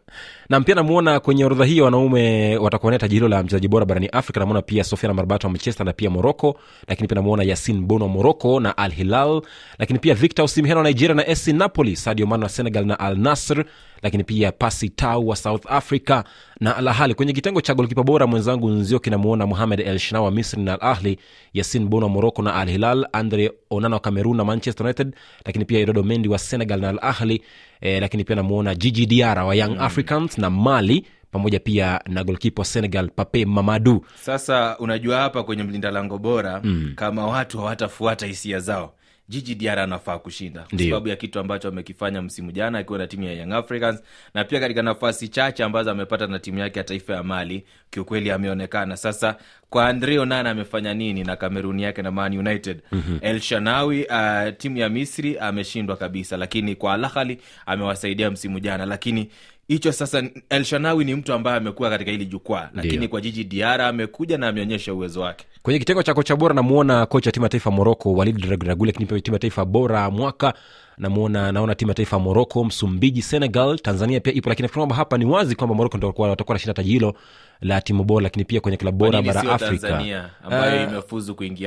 Nam 0.49 0.64
pia 0.64 0.75
namuona 0.75 1.20
kwenye 1.20 1.44
orodha 1.44 1.64
hiyo 1.64 1.85
wanaume 1.85 2.56
watakuonea 2.56 2.99
taji 2.99 3.14
hilo 3.14 3.29
la 3.29 3.43
mchezaji 3.43 3.69
bora 3.69 3.87
barani 3.87 4.06
afrika. 4.08 4.40
Namuona 4.40 4.62
pia 4.62 4.85
sofiana 4.85 5.14
marbato 5.14 5.46
wa 5.46 5.50
manchester 5.52 5.87
na 5.87 5.93
pia 5.93 6.11
morocco 6.11 6.56
lakini 6.88 7.08
pia 7.08 7.14
namuona 7.14 7.43
yasin 7.43 7.81
bono 7.87 8.05
wa 8.05 8.11
morocco 8.11 8.61
na 8.61 8.76
al 8.76 8.93
hilal 8.93 9.43
lakini 9.79 9.99
pia 9.99 10.14
victor 10.14 10.44
osimhen 10.44 10.76
wa 10.76 10.82
nigeria 10.82 11.14
na 11.14 11.37
sc 11.37 11.49
napoli 11.49 11.96
sadio 11.96 12.26
mano 12.26 12.43
wa 12.43 12.49
senegal 12.49 12.87
na 12.87 12.99
al 13.00 13.19
nasr 13.19 13.64
lakini 14.02 14.24
pia 14.24 14.52
pasi 14.52 14.88
tau 14.88 15.28
wa 15.28 15.36
south 15.36 15.66
africa 15.68 16.22
na 16.60 16.76
al 16.76 17.14
kwenye 17.14 17.32
kitengo 17.32 17.60
cha 17.60 17.74
golkipa 17.74 18.02
bora 18.02 18.26
mwenzangu 18.26 18.68
nzioki 18.70 19.10
namuona 19.10 19.46
muhamed 19.46 19.80
el 19.80 19.98
shina 19.98 20.20
wa 20.20 20.30
misri 20.30 20.62
na 20.62 20.72
al 20.72 20.78
ahli 20.90 21.18
yasin 21.54 21.88
bon 21.88 22.02
wa 22.02 22.08
morocco 22.08 22.42
na 22.42 22.54
al 22.54 22.68
hilal 22.70 23.06
andre 23.12 23.52
onana 23.70 23.96
wa 23.96 24.00
cameroon 24.00 24.36
na 24.36 24.44
manchester 24.44 24.86
united 24.86 25.14
lakini 25.44 25.64
pia 25.64 25.80
idodo 25.80 26.02
mendi 26.02 26.28
wa 26.28 26.38
senegal 26.38 26.80
na 26.80 26.88
al 26.88 26.98
ahli 27.02 27.42
eh, 27.80 28.00
lakini 28.00 28.24
pia 28.24 28.36
namuona 28.36 28.74
jiji 28.74 29.06
diara 29.06 29.44
wa 29.44 29.54
young 29.54 29.70
mm. 29.74 29.80
africans 29.80 30.38
na 30.38 30.50
mali 30.50 31.06
pamoja 31.30 31.61
pia 31.61 32.00
na 32.06 32.25
golkipa 32.25 32.61
wa 32.62 32.66
senegal 32.66 33.11
pape 33.11 33.44
mamadu 33.44 34.04
sasa 34.23 34.78
unajua 34.78 35.18
hapa 35.20 35.42
kwenye 35.44 35.62
mlinda 35.62 35.90
lango 35.90 36.18
bora 36.18 36.61
mm. 36.64 36.92
kama 36.96 37.26
watu 37.26 37.58
hawatafuata 37.58 38.26
hisia 38.26 38.61
zao 38.61 38.94
jiji 39.28 39.54
diara 39.54 39.82
anafaa 39.82 40.18
kushinda 40.18 40.66
kwa 40.70 40.78
sababu 40.78 41.08
ya 41.08 41.16
kitu 41.16 41.38
ambacho 41.40 41.68
amekifanya 41.68 42.23
msimu 42.23 42.52
jana 42.52 42.78
akiwa 42.78 42.99
na 42.99 43.06
timu 43.06 43.25
ya 43.25 43.32
young 43.32 43.52
africans 43.52 44.02
na 44.35 44.44
pia 44.44 44.61
katika 44.61 44.82
nafasi 44.82 45.28
chache 45.28 45.64
ambazo 45.64 45.90
amepata 45.90 46.26
na 46.26 46.38
timu 46.38 46.58
yake 46.58 46.78
ya 46.78 46.85
taifa 46.85 47.12
ya 47.14 47.23
mali 47.23 47.64
kiukweli 47.90 48.30
ameonekana. 48.30 48.97
Sasa 48.97 49.37
kwa 49.70 49.88
andre 49.88 50.18
onana 50.18 50.50
amefanya 50.50 50.94
nini 50.94 51.25
na 51.25 51.37
kameruni 51.37 51.82
yake 51.82 52.02
na 52.02 52.11
man 52.11 52.38
united? 52.38 52.82
Mm-hmm. 52.92 53.18
el 53.23 53.40
shanawi 53.40 54.04
uh, 54.04 54.56
timu 54.58 54.76
ya 54.76 54.88
misri 54.88 55.38
ameshindwa 55.38 55.97
kabisa 55.97 56.37
lakini 56.37 56.75
kwa 56.75 56.94
alahali 56.94 57.38
amewasaidia 57.66 58.30
msimu 58.30 58.61
jana 58.61 58.87
lakini 58.87 59.30
hicho 59.68 59.92
sasa 59.92 60.22
Elshanawi 60.50 61.04
ni 61.04 61.14
mtu 61.14 61.32
ambaye 61.32 61.56
amekuwa 61.56 61.90
katika 61.90 62.10
hili 62.10 62.26
jukwaa 62.26 62.70
lakini 62.75 62.98
Dio. 62.98 63.08
kwa 63.08 63.20
jiji 63.20 63.44
diara 63.44 63.87
amekuja 63.88 64.38
na 64.38 64.48
ameonyesha 64.48 64.94
uwezo 64.94 65.20
wake 65.20 65.46
kwenye 65.62 65.78
kitengo 65.78 66.02
cha 66.02 66.14
kocha 66.14 66.37
bora 66.37 66.54
namuona 66.54 67.06
kocha 67.06 67.32
timu 67.32 67.44
ya 67.44 67.50
taifa 67.50 67.70
moroko 67.70 68.12
walid 68.12 68.44
regragul 68.44 68.87
lakini 68.87 69.06
pia 69.06 69.20
timu 69.20 69.34
ya 69.34 69.38
taifa 69.38 69.64
bora 69.64 70.10
mwaka 70.10 70.54
namuona 70.99 71.52
naona 71.52 71.75
timu 71.75 71.90
ya 71.90 71.95
taifa 71.95 72.17
ya 72.17 72.23
moroko 72.23 72.64
msumbiji 72.64 73.23
senegal 73.23 73.78
tanzania 73.78 74.21
pia 74.21 74.33
ipo 74.33 74.49
lakini 74.49 74.62
nafikiri 74.64 74.81
kwamba 74.81 74.97
hapa 74.97 75.19
ni 75.19 75.25
wazi 75.25 75.55
kwamba 75.55 75.75
moroko 75.75 75.97
ndo 75.99 76.14
watakuwa 76.17 76.55
nashinda 76.55 76.75
taji 76.75 76.90
hilo 76.90 77.14
la 77.61 77.81
timu 77.81 78.05
bora 78.05 78.23
lakini 78.23 78.45
pia 78.45 78.61
kwenye 78.61 78.76
klabu 78.76 78.99
bora 78.99 79.23
bara 79.23 79.40
afrika. 79.52 79.99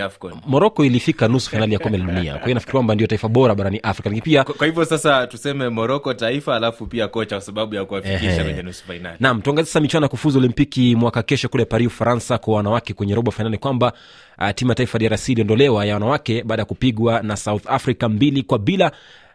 Afcon. 0.06 0.34
Moroko 0.48 0.86
ilifika 0.86 1.28
nusu 1.28 1.50
fainali 1.50 1.74
ya 1.74 1.80
kombe 1.80 1.98
la 1.98 2.06
dunia. 2.06 2.34
Kwa 2.34 2.44
hiyo 2.44 2.54
nafikiri 2.54 2.72
kwamba 2.72 2.96
ndio 2.96 3.08
taifa 3.08 3.28
bora 3.28 3.56
barani 3.56 3.80
afrika 3.80 4.10
lakini 4.10 4.22
pia 4.22 4.44
kwa 4.44 4.54
kwa 4.54 4.68
hivyo 4.68 4.86
sasa 4.86 5.28
tuseme 5.28 5.70
moroko 5.70 6.14
taifa 6.14 6.56
alafu 6.56 6.88
pia 6.88 7.08
kocha 7.08 7.36
kwa 7.36 7.46
sababu 7.46 7.76
ya 7.76 7.86
kuwafikisha 7.86 8.44
kwenye 8.44 8.62
nusu 8.62 8.84
fainali 8.86 9.18
nam 9.20 9.42
tuangazie 9.42 9.66
sasa 9.68 9.80
michuano 9.80 10.06
ya 10.06 10.10
kufuzu 10.10 10.40
olimpiki 10.40 10.96
mwaka 10.96 11.24
kesho 11.24 11.50
kule 11.50 11.66
paris 11.66 11.88
ufaransa 11.88 12.38
kwa 12.38 12.56
wanawake 12.56 12.94
kwenye 12.94 13.16
robo 13.16 13.32
fainali 13.32 13.58
kwamba 13.58 13.94
timu 14.56 14.72
ya 14.72 14.76
taifa 14.76 15.00
drc 15.00 15.30
iliondolewa 15.30 15.86
ya 15.86 15.94
wanawake 15.94 16.44
baada 16.44 16.62
ya 16.62 16.66
kupigwa 16.66 17.22
na 17.22 17.38
south 17.38 17.64
africa 17.68 18.04
mbili 18.04 18.44
kwa 18.44 18.60
bila 18.60 18.92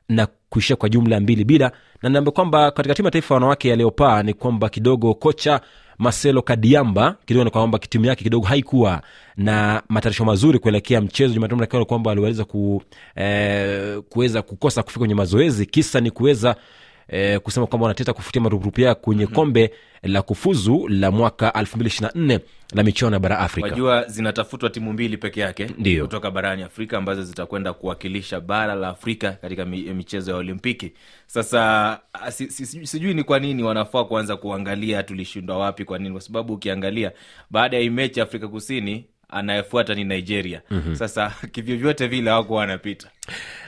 na 0.09 0.29
kuishia 0.51 0.77
kwa 0.77 0.89
jumla 0.89 1.21
mbili 1.21 1.45
bila. 1.45 1.73
Na 2.03 2.09
niambia 2.09 2.33
kwamba 2.33 2.71
katika 2.71 2.95
timu 2.95 3.07
ya 3.07 3.11
taifa 3.11 3.35
wanawake 3.35 3.69
ya 3.69 3.77
leopaa 3.77 4.23
ni 4.23 4.35
kwamba 4.35 4.69
kidogo 4.69 5.15
kocha 5.15 5.61
marcelo 5.99 6.43
kadiamba 6.43 7.17
kidogo 7.27 7.45
ni 7.45 7.51
kwamba 7.51 7.79
timu 7.79 8.05
yake 8.05 8.25
kidogo 8.25 8.47
haikuwa 8.47 9.03
na 9.37 9.83
matayarisho 9.89 10.25
mazuri 10.25 10.59
kuelekea 10.59 11.01
mchezo. 11.01 11.35
Jumatano 11.35 11.85
kwamba 11.85 12.09
waliweza 12.11 12.45
ku, 12.45 12.83
eh, 13.17 13.99
kuweza 14.09 14.43
kukosa 14.43 14.83
kufika 14.83 14.99
kwenye 14.99 15.15
mazoezi. 15.15 15.67
Kisa 15.67 16.01
ni 16.01 16.11
kuweza 16.11 16.57
eh, 17.09 17.41
kusema 17.41 17.67
kwamba 17.67 17.85
wanateta 17.85 18.13
kufutia 18.13 18.43
marupurupu 18.43 18.81
yao 18.81 18.95
kwenye 18.95 19.23
mm-hmm. 19.23 19.35
kombe 19.37 19.71
la 20.03 20.23
kufuzu 20.23 20.89
la 20.89 21.11
mwaka 21.11 21.49
224 21.49 22.41
la 22.75 22.83
michuano 22.83 23.17
ya 23.17 23.21
bara 23.21 23.39
afrika 23.39 23.69
wajua 23.69 24.05
zinatafutwa 24.05 24.71
timu 24.71 24.93
mbili 24.93 25.17
peke 25.17 25.41
yake 25.41 25.71
Ndiyo. 25.79 26.05
kutoka 26.05 26.31
barani 26.31 26.63
afrika 26.63 26.99
ambazo 26.99 27.23
zitakwenda 27.23 27.73
kuwakilisha 27.73 28.41
bara 28.41 28.75
la 28.75 28.89
afrika 28.89 29.33
katika 29.33 29.65
michezo 29.67 30.31
ya 30.31 30.37
olimpiki 30.37 30.93
sasa 31.27 31.61
ah, 32.13 32.31
si, 32.31 32.51
si, 32.51 32.67
si, 32.67 32.87
sijui 32.87 33.15
ni 33.15 33.25
kwa 33.25 33.39
nini 33.39 33.63
wanafaa 33.63 34.05
kuanza 34.05 34.37
kuangalia 34.37 35.03
tulishindwa 35.03 35.59
wapi 35.59 35.85
kwa 35.85 35.99
nini 35.99 36.13
kwa 36.13 36.21
sababu 36.21 36.53
ukiangalia 36.55 37.13
baada 37.51 37.77
ya 37.77 37.83
hii 37.83 37.91
mechi 37.91 38.21
afrika 38.21 38.49
kusini 38.49 39.05
anayefuata 39.29 39.95
ni 39.95 40.05
nigeria 40.05 40.63
mm-hmm. 40.71 40.95
sasa 40.97 41.33
kivyovyote 41.53 42.07
vile 42.07 42.31
hawakuwa 42.31 42.59
wanapita 42.61 43.11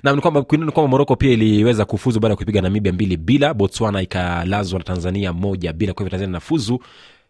na 0.03 0.13
ni 0.13 0.21
kwamba 0.21 0.41
ni 0.41 0.59
kwamba 0.73 0.89
moroko 0.89 1.17
pia 1.17 1.31
iliweza 1.33 1.85
kufuzu 1.85 2.21
baada 2.21 2.33
ya 2.33 2.37
kuipiga 2.37 2.63
namibia 2.63 2.93
mbili 2.93 3.17
bila 3.17 3.55
botswana 3.55 4.03
ikalazwa 4.03 4.79
na 4.79 4.85
tanzania 4.85 5.33
moja 5.33 5.73
bila. 5.73 5.93
Kwa 5.93 6.03
hivyo 6.03 6.11
tanzania 6.11 6.31
inafuzu 6.31 6.81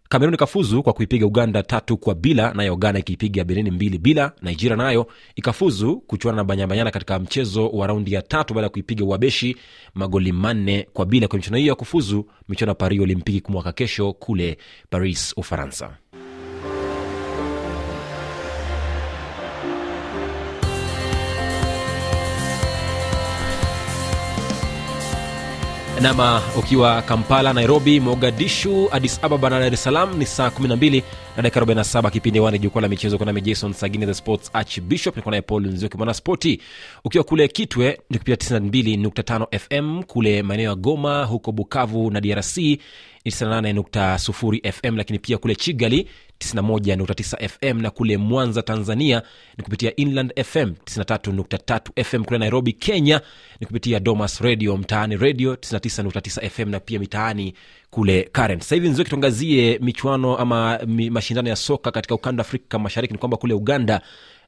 kamerun 0.09 0.35
ikafuzu 0.35 0.83
kwa 0.83 0.93
kuipiga 0.93 1.27
uganda 1.27 1.63
tatu 1.63 1.97
kwa 1.97 2.15
bila 2.15 2.55
nayo 2.55 2.77
ghana 2.77 2.99
ikiipiga 2.99 3.45
benini 3.45 3.71
mbili 3.71 3.99
bila 3.99 4.33
nigeria 4.43 4.77
nayo 4.77 5.07
ikafuzu 5.37 5.97
kuchuana 5.97 6.37
na 6.37 6.45
banyabanyana 6.45 6.91
katika 6.91 7.19
mchezo 7.19 7.69
wa 7.69 7.87
raundi 7.87 8.13
ya 8.13 8.23
tatu 8.23 8.55
baada 8.55 8.65
ya 8.67 8.71
kuipiga 8.71 9.05
uabeshi 9.05 9.57
magoli 9.95 10.33
manne 10.33 10.87
kwa 10.93 11.07
bila. 11.07 11.29
Kwenye 11.29 11.41
michuano 11.41 11.59
hiyo 11.59 11.69
ya 11.71 11.75
kufuzu 11.75 12.27
michuano 12.49 12.71
ya 12.71 12.75
paris 12.75 13.01
olimpiki 13.01 13.53
mwaka 13.53 13.73
kesho 13.73 14.13
kule 14.13 14.59
paris 14.91 15.35
ufaransa 15.37 15.91
nama 26.03 26.43
ukiwa 26.59 27.03
kampala 27.03 27.53
nairobi 27.53 28.01
mogadishu 28.01 28.89
adis 28.93 29.19
ababa 29.25 29.51
na 29.51 29.61
dar 29.61 29.73
es 29.75 29.83
salaam 29.83 30.19
ni 30.19 30.27
saa 30.27 30.49
12 30.49 31.03
na 31.37 31.43
dakika 31.43 31.61
47 31.61 32.11
kipindi 32.11 32.41
wani 32.41 32.59
jukwaa 32.59 32.81
la 32.83 32.89
michezo 32.89 33.19
kunami 33.19 33.41
jason 33.41 33.73
sagini 33.73 34.07
the 34.07 34.15
sports 34.15 34.51
archbishop 34.53 35.17
niko 35.17 35.31
naye 35.31 35.43
paul 35.43 35.67
nzioki 35.67 35.97
mwana 35.97 36.15
spoti 36.15 36.61
ukiwa 37.05 37.25
kule 37.25 37.49
kitwe 37.49 38.01
ni 38.11 38.19
kupitia 38.19 38.59
92.5 38.59 39.59
fm 39.59 40.03
kule 40.03 40.43
maeneo 40.43 40.69
ya 40.71 40.75
goma 40.75 41.25
huko 41.25 41.53
bukavu 41.53 42.11
na 42.11 42.21
drc 42.21 42.57
ni 42.57 42.81
98.0 43.31 44.73
fm 44.73 44.97
lakini 44.97 45.19
pia 45.19 45.39
kule 45.39 45.55
chigali 45.55 46.09
91.9 46.45 47.49
fm 47.49 47.81
na 47.83 47.91
kule 47.91 48.17
mwanza 48.17 48.63
tanzania 48.63 49.23
ni 49.59 49.65
kupitia 49.65 49.97
inland 49.97 50.33
fm 50.45 50.73
93.3 50.85 52.05
fm 52.05 52.25
kule 52.25 52.39
nairobi 52.39 52.73
kenya 52.73 53.21
ni 53.61 53.67
kupitia 53.67 54.01
domas 54.01 54.41
radio 54.41 54.77
mtaani 54.77 55.17
radio 55.17 55.55
99.9 55.55 56.49
fm 56.51 56.69
na 56.71 56.81
pia 56.81 56.99
mitaani 56.99 57.55
kule 57.91 58.29
karen. 58.33 58.61
Sasa 58.61 58.75
hivi 58.75 58.89
nzioki 58.89 59.11
tuangazie 59.11 59.79
michuano 59.83 60.37
ama 60.37 60.79
mashindano 61.11 61.49
ya 61.49 61.57
soka 61.57 61.91
katika 61.91 62.15
ukanda 62.15 62.41
afrika 62.41 62.79
mashariki. 62.79 63.13
Ni 63.15 63.19
kwamba 63.19 63.37
kule 63.37 63.55
uganda 63.55 64.01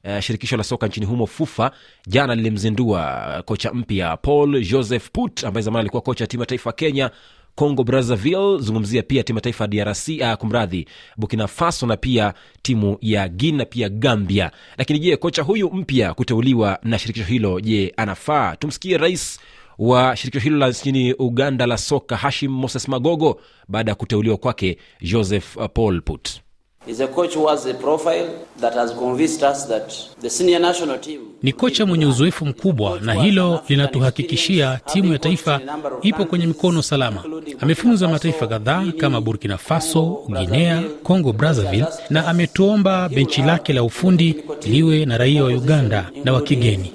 Uh, 0.03 0.19
shirikisho 0.19 0.57
la 0.57 0.63
soka 0.63 0.87
nchini 0.87 1.05
humo 1.05 1.25
fufa 1.27 1.71
jana 2.07 2.35
lilimzindua 2.35 3.43
kocha 3.45 3.73
mpya 3.73 4.17
paul 4.17 4.65
joseph 4.65 5.09
put 5.13 5.43
ambaye 5.43 5.63
zamani 5.63 5.79
alikuwa 5.79 6.01
kocha 6.01 6.27
timu 6.27 6.41
ya 6.43 6.47
taifa 6.47 6.71
kenya 6.71 7.11
congo 7.55 7.83
brazzaville 7.83 8.57
zungumzia 8.59 9.03
pia 9.03 9.23
timu 9.23 9.37
ya 9.37 9.41
taifa 9.41 9.63
ya 9.63 9.67
drc 9.85 10.07
uh, 10.21 10.33
kumradhi 10.33 10.87
burkina 11.17 11.47
faso 11.47 11.87
na 11.87 11.97
pia 11.97 12.33
timu 12.61 12.97
ya 13.01 13.29
guina 13.29 13.57
na 13.57 13.65
pia 13.65 13.89
gambia. 13.89 14.51
Lakini 14.77 14.99
je 14.99 15.17
kocha 15.17 15.41
huyu 15.41 15.69
mpya 15.73 16.13
kuteuliwa 16.13 16.79
na 16.83 16.99
shirikisho 16.99 17.25
hilo 17.25 17.59
je 17.59 17.93
anafaa? 17.97 18.55
Tumsikie 18.55 18.97
rais 18.97 19.39
wa 19.77 20.15
shirikisho 20.15 20.43
hilo 20.43 20.57
la 20.57 20.69
nchini 20.69 21.13
uganda 21.13 21.65
la 21.65 21.77
soka 21.77 22.17
hashim 22.17 22.51
moses 22.51 22.87
magogo 22.87 23.41
baada 23.67 23.91
ya 23.91 23.95
kuteuliwa 23.95 24.37
kwake 24.37 24.77
joseph 25.01 25.57
uh, 25.57 25.65
paul 25.73 26.01
put 26.01 26.40
He's 26.85 26.99
a 26.99 27.07
coach 27.07 27.35
who 27.35 27.47
has 27.47 27.65
a 27.67 27.73
profile 27.75 28.27
that 28.59 28.73
has 28.73 28.91
convinced 28.93 29.43
us 29.43 29.65
that 29.67 29.93
the 30.21 30.29
senior 30.29 30.59
national 30.59 30.97
team 30.99 31.19
Ni 31.43 31.53
kocha 31.53 31.85
mwenye 31.85 32.05
uzoefu 32.05 32.45
mkubwa 32.45 32.99
na 32.99 33.13
hilo 33.13 33.61
linatuhakikishia 33.67 34.79
timu 34.85 35.13
ya 35.13 35.19
taifa 35.19 35.61
ipo 36.01 36.25
kwenye 36.25 36.45
mikono 36.47 36.81
salama. 36.81 37.23
Amefunza 37.59 38.07
mataifa 38.07 38.47
kadhaa 38.47 38.85
kama 38.97 39.21
Burkina 39.21 39.57
Faso, 39.57 40.19
Guinea, 40.29 40.83
Congo 41.03 41.33
Brazzaville 41.33 41.85
na 42.09 42.27
ametuomba 42.27 43.09
benchi 43.09 43.41
lake 43.41 43.73
la 43.73 43.83
ufundi 43.83 44.43
liwe 44.67 45.05
na 45.05 45.17
raia 45.17 45.43
wa 45.43 45.49
Uganda 45.49 46.09
na 46.25 46.33
wa 46.33 46.41
kigeni. 46.41 46.93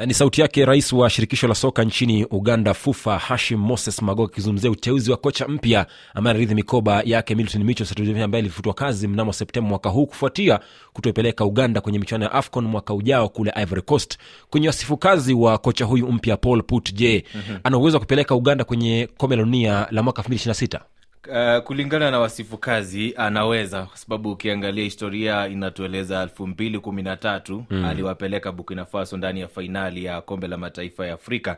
Eh, 0.00 0.06
ni 0.06 0.14
sauti 0.14 0.40
yake 0.40 0.64
rais 0.64 0.92
wa 0.92 1.10
shirikisho 1.10 1.48
la 1.48 1.54
soka 1.54 1.84
nchini 1.84 2.24
uganda 2.24 2.74
fufa 2.74 3.18
hashim 3.18 3.58
moses 3.60 4.02
magogo 4.02 4.32
akizungumzia 4.32 4.70
uteuzi 4.70 5.10
wa 5.10 5.16
kocha 5.16 5.48
mpya 5.48 5.86
ambaye 6.14 6.30
anarithi 6.30 6.54
mikoba 6.54 7.02
yake 7.04 7.34
milton 7.34 7.64
Micho 7.64 7.84
ambaye 8.24 8.42
alifutwa 8.42 8.74
kazi 8.74 9.08
mnamo 9.08 9.32
septemba 9.32 9.68
mwaka 9.68 9.88
huu 9.88 10.06
kufuatia 10.06 10.60
kutoipeleka 10.92 11.44
uganda 11.44 11.80
kwenye 11.80 11.98
michuano 11.98 12.24
ya 12.24 12.32
afcon 12.32 12.64
mwaka 12.64 12.94
ujao 12.94 13.28
kule 13.28 13.52
ivory 13.62 13.82
coast 13.82 14.18
kwenye 14.50 14.66
wasifu 14.66 14.96
kazi 14.96 15.34
wa 15.34 15.58
kocha 15.58 15.84
huyu 15.84 16.12
mpya 16.12 16.36
paul 16.36 16.62
put 16.62 16.94
je 16.94 17.24
mm-hmm. 17.34 17.58
ana 17.64 17.78
uwezo 17.78 17.96
wa 17.96 18.00
kupeleka 18.00 18.34
uganda 18.34 18.64
kwenye 18.64 19.08
kombe 19.16 19.36
la 19.36 19.42
dunia 19.42 19.86
la 19.90 20.02
mwaka 20.02 20.22
226 20.22 20.80
Uh, 21.28 21.58
kulingana 21.64 22.10
na 22.10 22.18
wasifu 22.18 22.58
kazi 22.58 23.14
anaweza 23.16 23.82
kwa 23.82 23.96
sababu 23.96 24.30
ukiangalia 24.32 24.84
historia 24.84 25.48
inatueleza 25.48 26.22
elfu 26.22 26.46
mbili 26.46 26.78
kumi 26.78 27.02
na 27.02 27.16
tatu 27.16 27.64
mm. 27.70 27.84
aliwapeleka 27.84 28.52
burkina 28.52 28.84
faso 28.84 29.16
ndani 29.16 29.40
ya 29.40 29.48
fainali 29.48 30.04
ya 30.04 30.20
kombe 30.20 30.48
la 30.48 30.56
mataifa 30.56 31.06
ya 31.06 31.14
afrika 31.14 31.56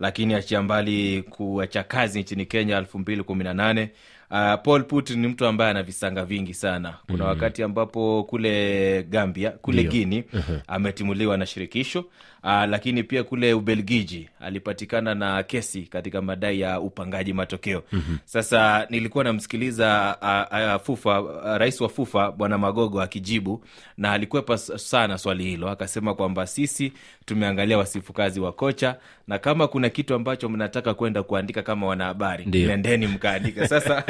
lakini 0.00 0.34
achia 0.34 0.62
mbali 0.62 1.22
kuacha 1.22 1.82
kazi 1.82 2.20
nchini 2.20 2.46
kenya 2.46 2.78
elfu 2.78 2.98
mbili 2.98 3.22
kumi 3.22 3.44
na 3.44 3.54
nane 3.54 3.90
Uh, 4.30 4.54
paul 4.62 4.84
Putin 4.84 5.20
ni 5.20 5.28
mtu 5.28 5.46
ambaye 5.46 5.70
ana 5.70 5.82
visanga 5.82 6.24
vingi 6.24 6.54
sana 6.54 6.94
kuna 7.06 7.24
mm. 7.24 7.30
wakati 7.30 7.62
ambapo 7.62 8.24
kule 8.24 9.02
gambia 9.02 9.50
kule 9.50 9.84
guini 9.84 10.20
uh-huh. 10.20 10.60
ametimuliwa 10.66 11.36
na 11.36 11.46
shirikisho 11.46 12.04
uh, 12.44 12.64
lakini 12.68 13.02
pia 13.02 13.24
kule 13.24 13.54
ubelgiji 13.54 14.28
alipatikana 14.40 15.14
na 15.14 15.42
kesi 15.42 15.82
katika 15.82 16.22
madai 16.22 16.60
ya 16.60 16.80
upangaji 16.80 17.32
matokeo. 17.32 17.82
Mm-hmm. 17.92 18.18
sasa 18.24 18.86
nilikuwa 18.90 19.24
namsikiliza 19.24 20.16
uh, 20.22 20.74
uh, 20.76 20.82
fufa 20.86 21.20
uh, 21.22 21.56
rais 21.56 21.80
wa 21.80 21.88
fufa 21.88 22.32
bwana 22.32 22.58
magogo 22.58 23.02
akijibu 23.02 23.64
na 23.96 24.12
alikwepa 24.12 24.58
sana 24.58 25.18
swali 25.18 25.44
hilo. 25.44 25.68
Akasema 25.70 26.14
kwamba 26.14 26.46
sisi 26.46 26.92
tumeangalia 27.24 27.78
wasifukazi 27.78 28.40
wa 28.40 28.52
kocha 28.52 28.96
na 29.28 29.38
kama 29.38 29.68
kuna 29.68 29.88
kitu 29.88 30.14
ambacho 30.14 30.48
mnataka 30.48 30.94
kwenda 30.94 31.22
kuandika 31.22 31.62
kama 31.62 31.86
wanahabari 31.86 32.44
nendeni 32.46 33.06
mkaandika 33.06 33.68
sasa 33.74 34.04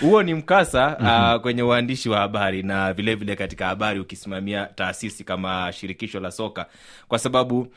huo 0.00 0.22
ni 0.22 0.34
mkasa 0.34 0.96
mm-hmm. 1.00 1.34
uh, 1.36 1.40
kwenye 1.42 1.62
uandishi 1.62 2.08
wa 2.08 2.18
habari 2.18 2.62
na 2.62 2.92
vilevile 2.92 3.14
vile 3.14 3.36
katika 3.36 3.66
habari 3.66 4.00
ukisimamia 4.00 4.66
taasisi 4.66 5.24
kama 5.24 5.72
shirikisho 5.72 6.20
la 6.20 6.30
soka. 6.30 6.66
Kwa 7.08 7.18
sababu 7.18 7.72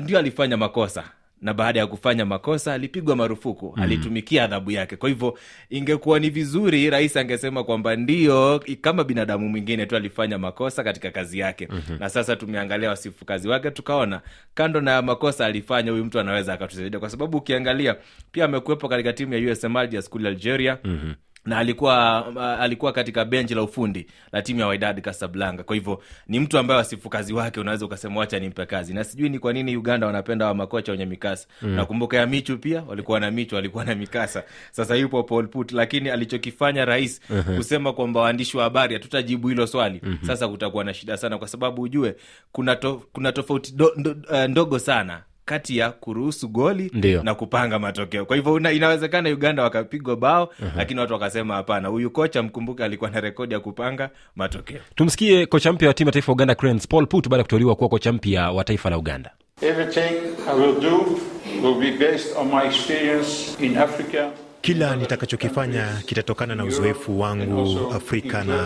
ndio 0.00 0.18
alifanya 0.18 0.56
makosa. 0.56 1.04
Na 1.42 1.54
baada 1.54 1.80
ya 1.80 1.86
kufanya 1.86 2.24
makosa 2.26 2.72
alipigwa 2.74 3.16
marufuku. 3.16 3.74
Mm. 3.76 3.82
alitumikia 3.82 4.44
adhabu 4.44 4.70
yake. 4.70 4.96
Kwa 4.96 5.08
hivyo 5.08 5.38
ingekuwa 5.70 6.18
ni 6.20 6.30
vizuri 6.30 6.90
rais 6.90 7.16
angesema 7.16 7.64
kwamba 7.64 7.96
ndio 7.96 8.64
kama 8.80 9.04
binadamu 9.04 9.48
mwingine 9.48 9.86
tu 9.86 9.96
alifanya 9.96 10.38
makosa 10.38 10.84
katika 10.84 11.10
kazi 11.10 11.38
yake. 11.38 11.68
Mm-hmm. 11.70 11.98
na 11.98 12.08
sasa 12.08 12.36
tumeangalia 12.36 12.88
wasifu 12.88 13.24
kazi 13.24 13.48
wake 13.48 13.70
tukaona 13.70 14.20
kando 14.54 14.80
na 14.80 15.02
makosa 15.02 15.46
alifanya 15.46 15.90
huyu 15.90 16.04
mtu 16.04 16.20
anaweza 16.20 16.52
akatusaidia. 16.52 17.00
Kwa 17.00 17.10
sababu 17.10 17.38
ukiangalia 17.38 17.96
pia 18.32 18.44
amekuwepo 18.44 18.88
katika 18.88 19.12
timu 19.12 19.34
ya 19.34 19.52
usm 19.52 19.76
ya 19.76 20.02
skuli 20.02 20.28
algeria. 20.28 20.78
Mm-hmm 20.84 21.14
na 21.44 21.58
alikuwa 21.58 22.26
uh, 22.28 22.42
alikuwa 22.42 22.92
katika 22.92 23.24
benchi 23.24 23.54
la 23.54 23.62
ufundi 23.62 24.06
la 24.32 24.42
timu 24.42 24.60
ya 24.60 24.66
Wydad 24.66 25.00
Casablanca. 25.00 25.62
Kwa 25.64 25.76
hivyo 25.76 26.02
ni 26.28 26.40
mtu 26.40 26.58
ambaye 26.58 26.78
wasifukazi 26.78 27.32
wake 27.32 27.60
unaweza 27.60 27.86
ukasema 27.86 28.20
wacha 28.20 28.38
nimpe 28.38 28.66
kazi, 28.66 28.94
na 28.94 29.04
sijui 29.04 29.28
ni 29.28 29.38
kwa 29.38 29.52
nini 29.52 29.76
Uganda 29.76 30.06
wanapenda 30.06 30.46
wa 30.46 30.54
makocha 30.54 30.92
wenye 30.92 31.06
mikasa 31.06 31.48
mm. 31.62 31.70
Nakumbuka 31.70 32.16
ya 32.16 32.26
Michu 32.26 32.58
pia 32.58 32.82
walikuwa 32.82 33.20
na 33.20 33.30
Michu, 33.30 33.54
walikuwa 33.54 33.84
na 33.84 33.94
mikasa. 33.94 34.42
Sasa 34.70 34.94
yupo 34.96 35.22
Paul 35.22 35.48
Put, 35.48 35.72
lakini 35.72 36.08
alichokifanya 36.10 36.84
rais 36.84 37.20
uh-huh. 37.30 37.56
kusema 37.56 37.92
kwamba 37.92 38.20
waandishi 38.20 38.56
wa 38.56 38.64
habari 38.64 38.94
hatutajibu 38.94 39.48
hilo 39.48 39.66
swali 39.66 40.00
mm 40.02 40.18
-hmm. 40.22 40.26
Sasa 40.26 40.48
kutakuwa 40.48 40.84
na 40.84 40.94
shida 40.94 41.16
sana, 41.16 41.38
kwa 41.38 41.48
sababu 41.48 41.82
ujue 41.82 42.16
kuna, 42.52 42.76
to, 42.76 43.02
kuna 43.12 43.32
tofauti 43.32 43.72
do, 43.72 43.92
do, 43.96 44.16
uh, 44.30 44.38
ndogo 44.44 44.78
sana 44.78 45.22
kati 45.50 45.78
ya 45.78 45.90
kuruhusu 45.90 46.48
goli 46.48 46.90
Ndiyo. 46.94 47.22
na 47.22 47.34
kupanga 47.34 47.78
matokeo. 47.78 48.24
Kwa 48.24 48.36
hivyo 48.36 48.58
inawezekana 48.58 49.28
uganda 49.30 49.62
wakapigwa 49.62 50.16
bao 50.16 50.44
uh-huh. 50.44 50.70
lakini 50.76 51.00
watu 51.00 51.12
wakasema 51.12 51.54
hapana. 51.54 51.88
Huyu 51.88 52.10
kocha 52.10 52.42
mkumbuke 52.42 52.84
alikuwa 52.84 53.10
na 53.10 53.20
rekodi 53.20 53.54
ya 53.54 53.60
kupanga 53.60 54.10
matokeo. 54.36 54.80
Tumsikie 54.94 55.46
kocha 55.46 55.72
mpya 55.72 55.88
wa 55.88 55.94
timu 55.94 56.08
ya 56.08 56.12
taifa 56.12 56.32
ya 56.32 56.34
uganda 56.34 56.54
cranes 56.54 56.88
paul 56.88 57.06
put 57.06 57.28
baada 57.28 57.40
ya 57.40 57.44
kuteuliwa 57.44 57.76
kuwa 57.76 57.88
kocha 57.88 58.12
mpya 58.12 58.50
wa 58.50 58.64
taifa 58.64 58.90
la 58.90 58.98
uganda. 58.98 59.30
Everything 59.62 60.14
I 60.50 60.54
will 60.60 60.80
do 60.80 61.18
will 61.62 61.80
be 61.80 61.90
based 61.98 62.36
on 62.36 62.48
my 62.48 62.66
experience 62.66 63.56
in 63.64 63.76
Africa 63.78 64.30
Kila 64.60 64.96
nitakachokifanya 64.96 66.02
kitatokana 66.06 66.54
na 66.54 66.64
uzoefu 66.64 67.20
wangu 67.20 67.92
Afrika 67.94 68.44
na 68.44 68.56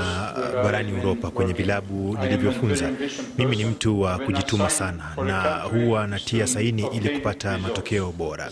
barani 0.55 0.93
Uropa 0.93 1.31
kwenye 1.31 1.53
vilabu 1.53 2.19
nilivyofunza. 2.23 2.91
Mimi 3.39 3.57
ni 3.57 3.65
mtu 3.65 4.01
wa 4.01 4.19
kujituma 4.19 4.71
sana 4.71 5.05
na 5.27 5.43
huwa 5.61 6.07
natia 6.07 6.47
saini 6.47 6.87
ili 6.93 7.09
kupata 7.09 7.59
matokeo 7.59 8.13
bora. 8.13 8.51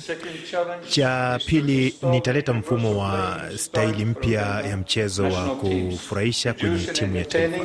Cha 0.89 1.41
pili, 1.47 1.95
nitaleta 2.11 2.53
mfumo 2.53 2.99
wa 2.99 3.41
staili 3.57 4.05
mpya 4.05 4.41
ya 4.69 4.77
mchezo 4.77 5.25
wa 5.25 5.45
kufurahisha 5.57 6.53
kwenye 6.55 6.79
timu 6.87 7.17
ya 7.17 7.25
taifa. 7.25 7.65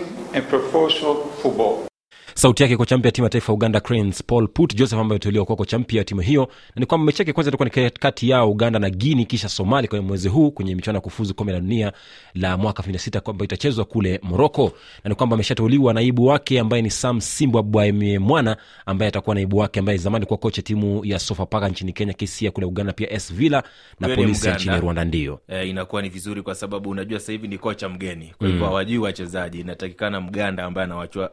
Sauti 2.37 2.63
yake 2.63 2.77
kocha 2.77 2.97
mpya 2.97 3.11
timu 3.11 3.25
ya 3.25 3.29
taifa 3.29 3.53
uganda 3.53 3.79
cranes 3.79 4.23
paul 4.23 4.47
put. 4.47 4.75
Joseph 4.75 4.99
ambaye 4.99 5.15
aliteuliwa 5.15 5.45
kuwa 5.45 5.55
kocha 5.57 5.79
mpya 5.79 6.03
timu 6.03 6.21
hiyo. 6.21 6.41
Na 6.75 6.79
ni 6.79 6.85
kwamba 6.85 7.05
mechi 7.05 7.21
yake 7.21 7.33
kwanza 7.33 7.49
itakuwa 7.49 7.69
ni 7.83 7.89
kati 7.91 8.29
yao 8.29 8.51
uganda 8.51 8.79
na 8.79 8.89
guini 8.89 9.25
kisha 9.25 9.49
somali 9.49 9.87
kwenye 9.87 10.05
mwezi 10.05 10.27
huu 10.29 10.51
kwenye 10.51 10.75
michuano 10.75 10.97
ya 10.97 11.01
kufuzu 11.01 11.33
kombe 11.33 11.53
la 11.53 11.59
dunia 11.59 11.93
la 12.35 12.57
mwaka 12.57 12.83
26 12.83 13.19
kwamba 13.19 13.45
itachezwa 13.45 13.85
kule 13.85 14.19
moroko 14.23 14.71
na 15.03 15.09
ni 15.09 15.15
kwamba 15.15 15.33
ameshateuliwa 15.33 15.93
naibu 15.93 16.25
wake 16.25 16.59
ambaye 16.59 16.81
ni 16.81 16.89
sam 16.89 17.21
simbwa 17.21 17.63
bwaemie 17.63 18.19
mwana 18.19 18.57
ambaye 18.85 19.09
atakuwa 19.09 19.35
naibu 19.35 19.57
wake 19.57 19.79
ambaye 19.79 19.97
zamani 19.97 20.25
kuwa 20.25 20.37
kocha 20.37 20.61
timu 20.61 21.05
ya 21.05 21.19
sofapaka 21.19 21.69
nchini 21.69 21.93
kenya 21.93 22.13
kisia 22.13 22.51
kule 22.51 22.65
uganda 22.67 22.93
pia 22.93 23.09
s 23.13 23.33
villa 23.33 23.63
na 23.99 24.07
polisi 24.15 24.49
nchini 24.49 24.79
rwanda 24.79 25.05
ndio. 25.05 25.39
E, 25.47 25.67
inakuwa 25.69 26.01
ni 26.01 26.09
vizuri 26.09 26.41
kwa 26.41 26.55
sababu 26.55 26.89
unajua 26.89 27.19
sasa 27.19 27.31
hivi 27.31 27.47
ni 27.47 27.57
kocha 27.57 27.89
mgeni. 27.89 28.33
Kwa 28.37 28.47
hivyo 28.47 28.65
hawajui 28.65 28.97
wachezaji. 28.97 29.59
Inatakikana 29.59 30.21
mganda 30.21 30.63
ambaye 30.65 30.87
anawachua- 30.87 31.29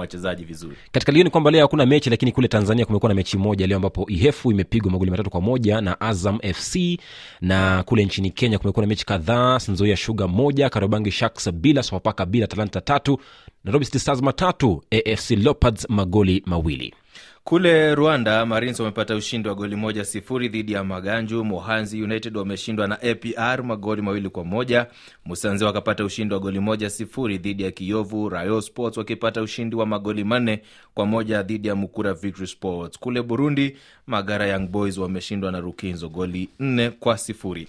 wachezaji 0.06 0.44
vizuri. 0.44 0.76
Katika 0.92 1.12
ligi 1.12 1.24
ni 1.24 1.30
kwamba 1.30 1.50
leo 1.50 1.60
hakuna 1.62 1.86
mechi 1.86 2.10
lakini 2.10 2.32
kule 2.32 2.48
tanzania 2.48 2.86
kumekuwa 2.86 3.08
na 3.08 3.14
mechi 3.14 3.36
moja 3.38 3.66
leo 3.66 3.76
ambapo 3.76 4.06
ihefu 4.08 4.50
imepigwa 4.50 4.92
magoli 4.92 5.10
matatu 5.10 5.30
kwa 5.30 5.40
moja 5.40 5.80
na 5.80 6.00
azam 6.00 6.38
fc 6.54 6.76
na 7.40 7.82
kule 7.82 8.04
nchini 8.04 8.30
kenya 8.30 8.58
kumekuwa 8.58 8.82
na 8.82 8.88
mechi 8.88 9.06
kadhaa 9.06 9.60
sinzoia 9.60 9.96
shuga 9.96 10.28
moja 10.28 10.68
karobangi 10.70 11.10
shaks 11.10 11.50
bila 11.52 11.82
sofapaka 11.82 12.26
bila 12.26 12.46
talanta 12.46 12.80
tatu 12.80 13.18
nairobi 13.64 13.84
city 13.84 13.98
stars 13.98 14.22
matatu 14.22 14.82
afc 14.90 15.30
leopards 15.30 15.86
magoli 15.90 16.42
mawili 16.46 16.94
kule 17.48 17.94
rwanda 17.94 18.46
marines 18.46 18.80
wamepata 18.80 19.14
ushindi 19.16 19.48
wa 19.48 19.54
goli 19.54 19.76
moja 19.76 20.04
sifuri 20.04 20.48
dhidi 20.48 20.72
ya 20.72 20.84
maganju. 20.84 21.44
Mohanzi 21.44 22.02
united 22.02 22.36
wameshindwa 22.36 22.86
na 22.88 23.02
apr 23.02 23.62
magoli 23.64 24.02
mawili 24.02 24.28
kwa 24.28 24.44
moja. 24.44 24.86
Musanze 25.24 25.64
wakapata 25.64 26.04
ushindi 26.04 26.34
wa 26.34 26.40
goli 26.40 26.60
moja 26.60 26.90
sifuri 26.90 27.38
dhidi 27.38 27.62
ya 27.62 27.70
kiyovu. 27.70 28.28
Rayo 28.28 28.60
sports 28.62 28.96
wakipata 28.96 29.42
ushindi 29.42 29.76
wa 29.76 29.86
magoli 29.86 30.24
manne 30.24 30.62
kwa 30.94 31.06
moja 31.06 31.42
dhidi 31.42 31.68
ya 31.68 31.74
mukura 31.74 32.14
victory 32.14 32.46
sports. 32.46 32.98
Kule 32.98 33.22
burundi 33.22 33.76
magara 34.06 34.46
young 34.46 34.66
boys 34.68 34.98
wameshindwa 34.98 35.52
na 35.52 35.60
rukinzo 35.60 36.08
goli 36.08 36.48
nne 36.60 36.90
kwa 36.90 37.18
sifuri 37.18 37.68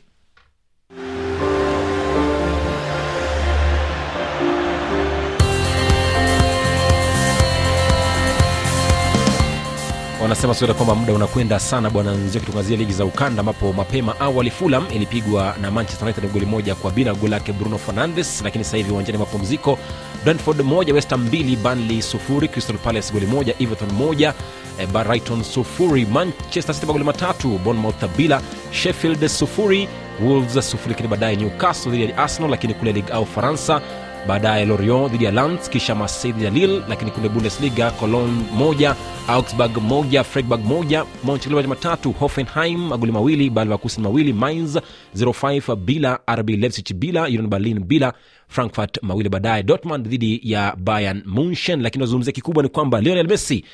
wanasema 10.37 10.53
soda 10.53 10.73
kwamba 10.73 10.95
muda 10.95 11.13
unakwenda 11.13 11.59
sana 11.59 11.89
bwana 11.89 12.11
nzio 12.11 12.41
kitungazia 12.41 12.77
ligi 12.77 12.93
za 12.93 13.05
ukanda 13.05 13.39
ambapo 13.39 13.73
mapema 13.73 14.19
awali 14.19 14.51
fulam 14.51 14.85
ilipigwa 14.91 15.55
na 15.61 15.71
manchester 15.71 16.03
united 16.07 16.31
goli 16.33 16.45
moja 16.45 16.75
kwa 16.75 16.91
bila 16.91 17.13
goli 17.13 17.31
lake 17.31 17.53
bruno 17.53 17.77
fernandes 17.77 18.41
lakini 18.43 18.63
sasa 18.63 18.77
hivi 18.77 18.91
uwanjani 18.91 19.17
mapumziko 19.17 19.79
brentford 20.23 20.61
moja 20.61 20.93
westham 20.93 21.21
mbili 21.25 21.55
banley 21.55 22.01
sufuri 22.01 22.47
crystal 22.47 22.77
palace 22.77 23.13
goli 23.13 23.25
moja 23.25 23.53
everton 23.59 23.91
moja 23.91 24.33
eh, 24.79 24.87
brighton 24.87 25.43
sufuri 25.43 26.05
manchester 26.05 26.75
city 26.75 26.87
magoli 26.87 27.05
matatu 27.05 27.47
bournemouth 27.49 28.05
bila 28.17 28.41
sheffield 28.71 29.27
sufuri 29.27 29.87
wolves 30.23 30.69
sufuri 30.71 30.89
lakini 30.89 31.07
baadaye 31.07 31.35
newcastle 31.35 31.91
dhidi 31.91 32.03
ya 32.11 32.17
arsenal 32.17 32.49
lakini 32.51 32.73
kule 32.73 32.91
ligue 32.91 33.13
au 33.13 33.25
faransa 33.25 33.81
baadaye 34.27 34.65
lorion 34.65 35.09
dhidi 35.11 35.25
ya 35.25 35.31
lans 35.31 35.69
kisha 35.69 35.95
marseille 35.95 36.33
dhidi 36.33 36.45
ya 36.45 36.51
lille 36.51 36.81
lakini 36.89 37.11
kule 37.11 37.29
bundesliga 37.29 37.91
cologne 37.91 38.43
moja 38.53 38.95
augsburg 39.27 39.77
moja 39.77 40.23
freiburg 40.23 40.65
moja 40.65 41.05
monchengladbach 41.23 41.69
matatu 41.69 42.11
hoffenheim 42.11 42.87
magoli 42.87 43.11
mawili 43.11 43.49
balvakusin 43.49 44.03
mawili 44.03 44.33
mainz 44.33 44.77
05 45.15 45.75
bila 45.75 46.19
rb 46.35 46.49
leipzig 46.49 46.93
bila 46.95 47.23
union 47.23 47.47
berlin 47.47 47.79
bila 47.79 48.13
frankfurt 48.47 49.03
mawili 49.03 49.29
baadaye 49.29 49.63
dortmund 49.63 50.07
dhidi 50.07 50.39
ya 50.43 50.75
bayern 50.75 51.23
munchen. 51.25 51.81
Lakini 51.81 52.01
wazungumzia 52.01 52.33
kikubwa 52.33 52.63
ni 52.63 52.69
kwamba 52.69 53.01
lionel 53.01 53.27
messi 53.27 53.65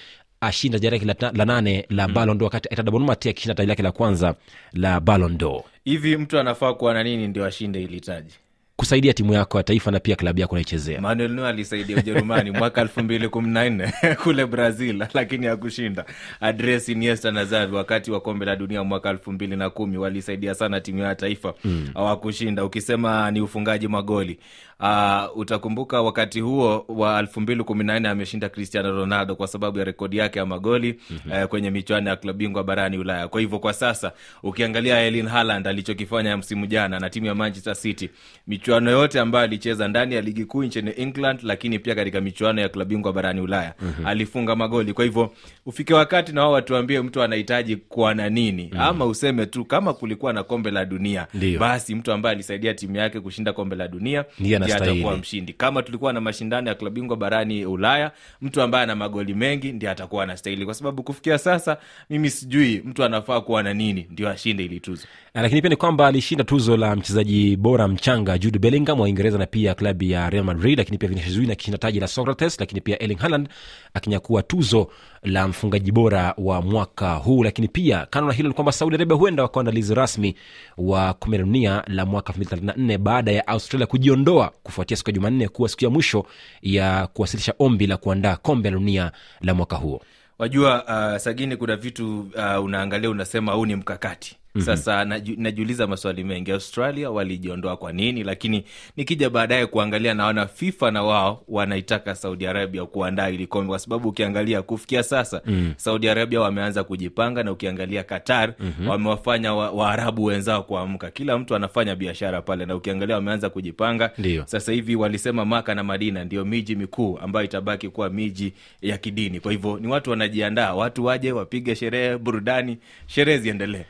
ashinda 0.42 0.80
taji 0.80 0.90
lake 0.90 1.06
la, 1.06 1.32
la 1.32 1.46
nane 1.46 1.86
la 1.90 2.08
mm. 2.08 2.14
balondo 2.14 2.46
wakati 2.46 2.82
Bonmati 2.82 3.30
akishinda 3.30 3.56
taji 3.56 3.70
lake 3.70 3.84
la 3.84 3.92
kwanza 3.92 4.36
la 4.74 5.00
balondo 5.00 5.64
hivi 5.84 6.18
mtu 6.18 6.40
anafaa 6.40 6.74
kuwa 6.74 6.94
na 6.94 7.04
nini 7.04 7.28
ndio 7.28 7.46
ashinde 7.46 7.80
hili 7.80 8.02
taji 8.02 8.34
kusaidia 8.76 9.14
timu 9.14 9.34
yako 9.34 9.58
ya 9.58 9.64
taifa 9.64 9.92
na 9.92 10.00
pia 10.00 10.16
klabu 10.16 10.40
yako 10.40 10.56
naichezea 10.56 11.02
manuel 11.02 11.32
neuer 11.32 11.50
alisaidia 11.50 11.98
ujerumani 11.98 12.52
mwaka 12.52 12.82
elfu 12.82 13.04
mbili 13.04 13.30
kumi 13.30 13.50
na 13.50 13.70
nne 13.70 13.94
kule 14.24 14.46
brazil 14.46 15.06
lakini 15.14 15.48
hakushinda. 15.48 16.06
Andres 16.42 16.90
iniesta 16.90 17.32
na 17.32 17.46
zavi 17.46 17.76
wakati 17.76 18.12
wa 18.12 18.22
kombe 18.22 18.46
la 18.46 18.56
dunia 18.56 18.84
mwaka 18.84 19.10
elfu 19.10 19.32
mbili 19.32 19.56
na 19.56 19.70
kumi 19.70 19.98
walisaidia 19.98 20.56
sana 20.56 20.82
timu 20.82 21.00
ya 21.00 21.16
taifa. 21.16 21.54
Hawakushinda. 21.94 22.66
Ukisema 22.66 23.32
ni 23.32 23.42
ufungaji 23.42 23.88
magoli 23.88 24.40
uh, 24.80 25.38
utakumbuka 25.38 26.02
wakati 26.02 26.40
huo 26.42 26.86
wa 26.88 27.20
elfu 27.20 27.42
mbili 27.42 27.64
kumi 27.64 27.84
na 27.84 28.00
nne 28.00 28.10
ameshinda 28.10 28.50
cristiano 28.50 28.92
ronaldo 28.92 29.36
kwa 29.36 29.48
sababu 29.48 29.80
ya 29.80 29.86
rekodi 29.86 30.18
yake 30.18 30.40
ya 30.40 30.46
magoli 30.46 31.00
mm-hmm. 31.10 31.32
uh, 31.42 31.48
kwenye 31.50 31.72
michuano 31.72 32.10
ya 32.10 32.16
klabu 32.16 32.40
bingwa 32.40 32.64
barani 32.64 32.98
ulaya 32.98 33.28
kwa 33.28 33.42
hivyo 33.42 33.60
kwa 33.60 33.74
sasa 33.74 34.12
ukiangalia 34.44 35.00
elin 35.00 35.28
haland 35.28 35.68
alichokifanya 35.68 36.38
msimu 36.38 36.66
jana 36.66 37.00
na 37.00 37.10
timu 37.10 37.26
ya 37.26 37.36
manchester 37.36 37.76
city 37.76 38.10
michuano 38.48 38.92
yote 38.92 39.20
ambayo 39.20 39.44
alicheza 39.46 39.88
ndani 39.88 40.16
ya 40.16 40.22
ligi 40.22 40.46
kuu 40.46 40.64
nchini 40.64 40.92
england 40.98 41.40
lakini 41.44 41.80
pia 41.80 41.96
katika 41.96 42.22
michuano 42.22 42.62
ya 42.62 42.70
klabu 42.70 42.90
bingwa 42.90 43.14
barani 43.14 43.42
ulaya 43.42 43.74
mm-hmm. 43.82 44.06
alifunga 44.06 44.56
magoli 44.56 44.94
kwa 44.94 45.04
hivyo 45.06 45.34
ufike 45.66 45.94
wakati 45.94 46.32
na 46.34 46.42
wao 46.42 46.52
watuambie 46.52 47.02
mtu 47.02 47.22
anahitaji 47.22 47.76
kuwa 47.76 48.14
na 48.16 48.30
nini 48.30 48.64
mm-hmm. 48.64 48.82
ama 48.88 49.06
useme 49.06 49.46
tu 49.46 49.66
kama 49.66 49.94
kulikuwa 49.94 50.34
na 50.34 50.44
kombe 50.44 50.72
la 50.72 50.86
dunia 50.86 51.28
Ndiyo. 51.34 51.60
basi 51.60 51.96
mtu 51.96 52.12
ambaye 52.12 52.36
alisaidia 52.36 52.74
timu 52.74 52.96
yake 52.96 53.20
kushinda 53.20 53.54
kombe 53.54 53.76
la 53.76 53.88
dunia 53.88 54.26
Ndiye 54.40 54.60
ndiye 54.64 54.78
atakuwa 54.78 55.18
mshindi. 55.18 55.54
Kama 55.54 55.84
tulikuwa 55.84 56.14
na 56.14 56.22
mashindano 56.22 56.70
ya 56.70 56.76
klabu 56.76 56.94
bingwa 56.96 57.18
barani 57.18 57.66
ulaya 57.66 58.12
mtu 58.42 58.62
ambaye 58.62 58.84
ana 58.84 58.96
magoli 58.96 59.34
mengi 59.34 59.72
ndiye 59.72 59.92
atakuwa 59.92 60.24
anastahili. 60.24 60.66
Kwa 60.66 60.74
sababu 60.74 61.04
kufikia 61.04 61.38
sasa 61.38 61.78
mimi 62.10 62.30
sijui 62.30 62.82
mtu 62.86 63.04
anafaa 63.04 63.42
kuwa 63.42 63.64
na 63.64 63.74
nini 63.74 64.08
ndio 64.10 64.30
ashinde 64.30 64.66
ili 64.66 64.80
tuzo. 64.80 65.08
Lakini 65.34 65.62
pia 65.62 65.70
ni 65.70 65.76
kwamba 65.76 66.08
alishinda 66.08 66.44
tuzo 66.44 66.78
la 66.78 66.96
mchezaji 66.96 67.58
bora 67.58 67.88
mchanga 67.88 68.38
jude 68.38 68.60
bellingham 68.60 69.00
wa 69.00 69.06
uingereza 69.06 69.38
na 69.38 69.46
pia 69.46 69.74
klabu 69.76 70.04
ya 70.04 70.30
real 70.30 70.44
madrid 70.44 70.78
lakini 70.78 70.98
pia 70.98 71.10
vinicius 71.10 71.34
junior 71.36 71.52
akishinda 71.52 71.78
taji 71.78 72.00
la 72.00 72.08
socrates 72.08 72.60
lakini 72.60 72.82
pia 72.82 73.04
erling 73.04 73.16
haaland 73.20 73.50
akinyakua 73.94 74.44
tuzo 74.44 74.90
la 75.24 75.48
mfungaji 75.48 75.92
bora 75.92 76.34
wa 76.38 76.62
mwaka 76.62 77.14
huu. 77.16 77.44
Lakini 77.44 77.68
pia 77.68 78.06
kando 78.10 78.28
na 78.28 78.34
hilo 78.34 78.50
ni 78.50 78.56
kwamba 78.56 78.72
saudi 78.72 78.96
arabia 78.96 79.18
huenda 79.18 79.44
wakaandalizi 79.44 79.96
rasmi 79.96 80.36
wa 80.78 81.14
kombe 81.14 81.38
la 81.38 81.44
dunia 81.44 81.84
la 81.88 82.06
mwaka 82.06 82.34
234 82.34 82.98
baada 82.98 83.32
ya 83.32 83.48
australia 83.48 83.88
kujiondoa 83.88 84.52
kufuatia 84.64 84.98
siku 84.98 85.10
ya 85.10 85.14
jumanne 85.14 85.48
kuwa 85.48 85.70
siku 85.70 85.84
ya 85.84 85.90
mwisho 85.90 86.26
ya 86.62 87.08
kuwasilisha 87.08 87.54
ombi 87.60 87.88
la 87.88 87.98
kuandaa 87.98 88.36
kombe 88.36 88.70
la 88.70 88.78
dunia 88.78 89.12
la 89.42 89.54
mwaka 89.54 89.76
huo. 89.76 90.02
Wajua 90.40 90.84
uh, 91.14 91.18
sagini 91.18 91.58
kuna 91.58 91.76
vitu 91.76 92.20
uh, 92.20 92.64
unaangalia 92.66 93.10
unasema 93.10 93.52
huu 93.54 93.66
ni 93.66 93.76
mkakati 93.76 94.38
mm-hmm. 94.56 94.66
sasa 94.76 95.06
naju, 95.06 95.34
najiuliza 95.38 95.88
maswali 95.88 96.24
mengi 96.24 96.52
australia 96.52 97.12
walijiondoa 97.12 97.78
kwa 97.78 97.92
nini 97.94 98.24
lakini 98.24 98.64
nikija 98.98 99.30
baadaye 99.30 99.66
kuangalia 99.66 100.14
naona 100.14 100.48
fifa 100.48 100.92
na 100.92 101.04
wao 101.04 101.44
wanaitaka 101.48 102.16
saudi 102.16 102.48
arabia 102.48 102.86
kuandaa 102.86 103.30
ili 103.30 103.48
kombe 103.48 103.70
kwa 103.70 103.80
sababu 103.80 104.10
ukiangalia 104.10 104.62
kufikia 104.62 105.04
sasa 105.04 105.42
mm. 105.46 105.74
saudi 105.78 106.10
arabia 106.10 106.42
wameanza 106.42 106.84
kujipanga 106.84 107.44
na 107.44 107.52
ukiangalia 107.52 108.04
qatar 108.04 108.54
mm-hmm. 108.60 108.88
wamewafanya 108.88 109.54
wa- 109.54 109.72
waarabu 109.72 110.24
wenzao 110.24 110.64
kuamka 110.64 111.12
kila 111.12 111.38
mtu 111.38 111.56
anafanya 111.56 111.96
biashara 111.96 112.42
pale 112.42 112.66
na 112.66 112.76
ukiangalia 112.76 113.16
wameanza 113.16 113.50
kujipanga 113.50 114.12
Ndiyo. 114.18 114.44
sasa 114.46 114.72
hivi 114.72 114.96
walisema 114.96 115.46
maka 115.46 115.76
na 115.76 115.84
madina 115.84 116.24
ndio 116.24 116.46
miji 116.46 116.76
mikuu 116.76 117.18
ambayo 117.22 117.46
itabaki 117.46 117.90
kuwa 117.90 118.10
miji 118.10 118.54
ya 118.82 118.98
kidini 118.98 119.40
kwa 119.40 119.52
hivyo 119.52 119.80
ni 119.80 119.88
watu 119.88 120.10
wanajiandaa 120.10 120.74
watu 120.74 121.06
waje 121.06 121.32
wapige 121.32 121.76
sherehe 121.76 122.18
burudani 122.18 122.78
sherehe 123.08 123.38
ziendelee 123.38 123.84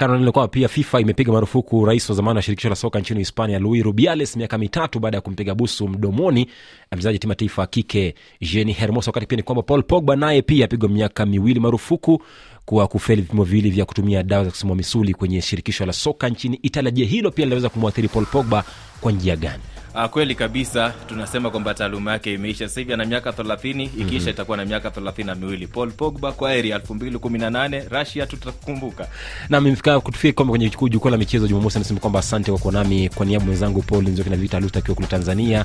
kando 0.00 0.18
hilo 0.18 0.32
kwamba 0.32 0.48
pia 0.48 0.68
fifa 0.68 1.00
imepiga 1.00 1.32
marufuku 1.32 1.84
rais 1.84 2.08
wa 2.10 2.16
zamani 2.16 2.36
wa 2.36 2.42
shirikisho 2.42 2.68
la 2.68 2.74
soka 2.76 3.00
nchini 3.00 3.20
hispania 3.20 3.58
Luis 3.58 3.82
rubiales 3.84 4.36
miaka 4.36 4.58
mitatu 4.58 5.00
baada 5.00 5.16
ya 5.16 5.20
kumpiga 5.20 5.54
busu 5.54 5.88
mdomoni 5.88 6.46
mchezaji 6.92 7.18
timu 7.18 7.30
ya 7.30 7.34
taifa 7.36 7.66
kike 7.66 8.14
jeni 8.40 8.72
hermos 8.72 9.06
wakati 9.06 9.26
pia 9.26 9.36
ni 9.36 9.42
kwamba 9.42 9.62
paul 9.62 9.82
pogba 9.82 10.16
naye 10.16 10.42
pia 10.42 10.64
apigwa 10.64 10.88
miaka 10.88 11.26
miwili 11.26 11.60
marufuku 11.60 12.22
kwa 12.64 12.88
kufeli 12.88 13.22
vipimo 13.22 13.44
viwili 13.44 13.70
vya 13.70 13.84
kutumia 13.84 14.22
dawa 14.22 14.44
za 14.44 14.50
kusimua 14.50 14.76
misuli 14.76 15.14
kwenye 15.14 15.40
shirikisho 15.42 15.86
la 15.86 15.92
soka 15.92 16.28
nchini 16.28 16.58
italia. 16.62 16.90
Je 16.90 17.04
hilo 17.04 17.30
pia 17.30 17.44
linaweza 17.44 17.68
kumwathiri 17.68 18.08
paul 18.08 18.26
pogba 18.26 18.64
kwa 19.00 19.12
njia 19.12 19.36
gani 19.36 19.62
Uh, 19.94 20.04
kweli 20.06 20.34
kabisa 20.34 20.92
tunasema 21.08 21.50
kwamba 21.50 21.74
taaluma 21.74 22.12
yake 22.12 22.34
imeisha. 22.34 22.68
Sasa 22.68 22.80
hivi 22.80 22.92
ana 22.92 23.04
miaka 23.04 23.30
30 23.30 23.82
ikiisha 23.84 24.04
mm-hmm. 24.04 24.28
itakuwa 24.28 24.56
na 24.56 24.64
miaka 24.64 24.88
32. 24.88 25.26
na 25.26 25.34
miwili. 25.34 25.66
Paul 25.66 25.92
pogba 25.92 26.32
kwa 26.32 26.52
heri 26.52 26.72
2018 26.72 27.98
russia 27.98 28.26
tutakumbuka. 28.26 29.08
Na 29.48 29.60
mimfika 29.60 30.00
kutufika 30.00 30.34
kwamba 30.36 30.50
kwenye 30.52 30.70
jukwaa 30.90 31.10
la 31.10 31.16
michezo 31.16 31.46
jumamosi 31.48 31.78
anasema 31.78 32.00
kwamba 32.00 32.18
asante 32.18 32.50
kwa 32.50 32.60
kuwa 32.60 32.72
nami. 32.72 33.08
Kwa 33.08 33.26
niaba 33.26 33.44
mwenzangu 33.44 33.82
paul 33.82 34.08
nzoki 34.08 34.30
na 34.30 34.36
vita 34.36 34.60
luta 34.60 34.78
akiwa 34.78 34.94
kule 34.94 35.06
tanzania 35.08 35.64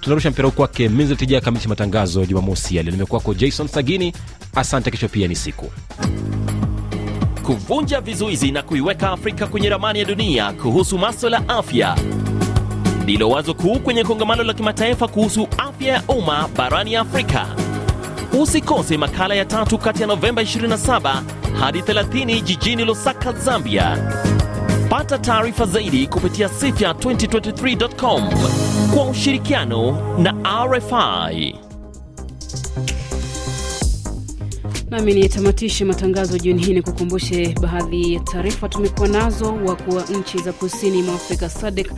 tunarusha 0.00 0.30
mpira 0.30 0.48
huu 0.48 0.54
kwake 0.54 0.88
minzletija 0.88 1.40
kamilisha 1.40 1.68
matangazo 1.68 2.26
jumamosi 2.26 2.76
yale. 2.76 2.92
Kwa 3.06 3.34
jason 3.34 3.68
sagini 3.68 4.12
asante 4.54 4.90
kesho 4.90 5.08
pia 5.08 5.28
ni 5.28 5.36
siku. 5.36 5.72
Kuvunja 7.42 8.00
vizuizi 8.00 8.50
na 8.52 8.62
kuiweka 8.62 9.10
Afrika 9.10 9.46
kwenye 9.46 9.68
ramani 9.68 9.98
ya 9.98 10.04
dunia 10.04 10.52
kuhusu 10.52 10.98
masuala 10.98 11.36
ya 11.36 11.48
afya 11.48 11.96
ndilo 13.06 13.30
wazo 13.30 13.54
kuu 13.54 13.78
kwenye 13.78 14.04
kongamano 14.04 14.42
la 14.42 14.54
kimataifa 14.54 15.08
kuhusu 15.08 15.48
afya 15.58 15.92
ya 15.94 16.02
umma 16.08 16.48
barani 16.56 16.96
Afrika. 16.96 17.46
Usikose 18.40 18.96
makala 18.96 19.34
ya 19.34 19.44
tatu 19.44 19.78
kati 19.78 20.00
ya 20.02 20.06
Novemba 20.08 20.42
27 20.42 21.22
hadi 21.60 21.80
30 21.80 22.40
jijini 22.42 22.84
Lusaka, 22.84 23.32
Zambia. 23.32 23.96
Pata 24.88 25.18
taarifa 25.18 25.66
zaidi 25.66 26.06
kupitia 26.06 26.48
sifya2023.com 26.48 28.22
kwa 28.94 29.04
ushirikiano 29.08 29.98
na 30.18 30.34
RFI. 30.66 31.65
Nami 34.90 35.14
nitamatishe 35.14 35.84
matangazo 35.84 36.38
jioni 36.38 36.62
hii 36.64 36.72
ni 36.74 36.82
kukumbushe 36.82 37.54
baadhi 37.62 38.14
ya 38.14 38.20
taarifa 38.20 38.68
tumekuwa 38.68 39.08
nazo. 39.08 39.54
Wakuu 39.66 39.96
wa 39.96 40.02
nchi 40.04 40.38
za 40.38 40.52
kusini 40.52 41.02
mwa 41.02 41.14
Afrika 41.14 41.48
SADC 41.50 41.90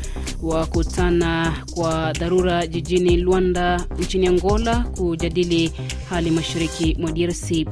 wakutana 0.43 1.57
kwa 1.75 2.13
dharura 2.13 2.67
jijini 2.67 3.17
Luanda 3.17 3.87
nchini 3.99 4.27
Angola 4.27 4.81
kujadili 4.97 5.73
hali 6.11 6.31
mashariki 6.31 6.97
mwa 7.01 7.13
DRC. 7.13 7.67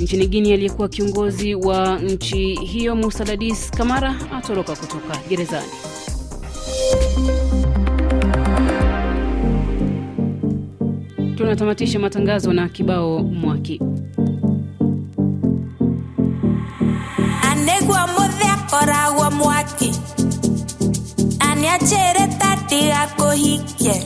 Nchini 0.00 0.26
Guinea, 0.26 0.54
aliyekuwa 0.54 0.88
kiongozi 0.88 1.54
wa 1.54 1.98
nchi 1.98 2.54
hiyo 2.54 2.96
Musa 2.96 3.24
Dadis 3.24 3.70
Kamara 3.70 4.14
atoroka 4.32 4.76
kutoka 4.76 5.16
gerezani. 5.28 5.68
Tunatamatisha 11.36 11.98
matangazo 11.98 12.52
na 12.52 12.68
kibao 12.68 13.22
mwaki 13.22 13.80
agua 18.90 19.30
mwaki. 19.30 19.92
Ania 21.40 21.78
chere 21.78 22.26
tati 22.38 22.90
ako 22.92 23.30
hikye 23.30 23.96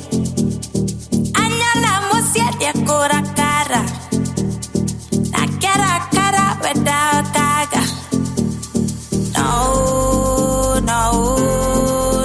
anyala 1.35 1.93
mosiete 2.09 2.73
kora 2.87 3.21
cara 3.37 3.83
na 5.33 5.43
cara 5.63 5.93
cara 6.15 6.45
weda 6.63 7.01
kaga 7.35 7.83
no 9.35 10.81
no 10.89 11.01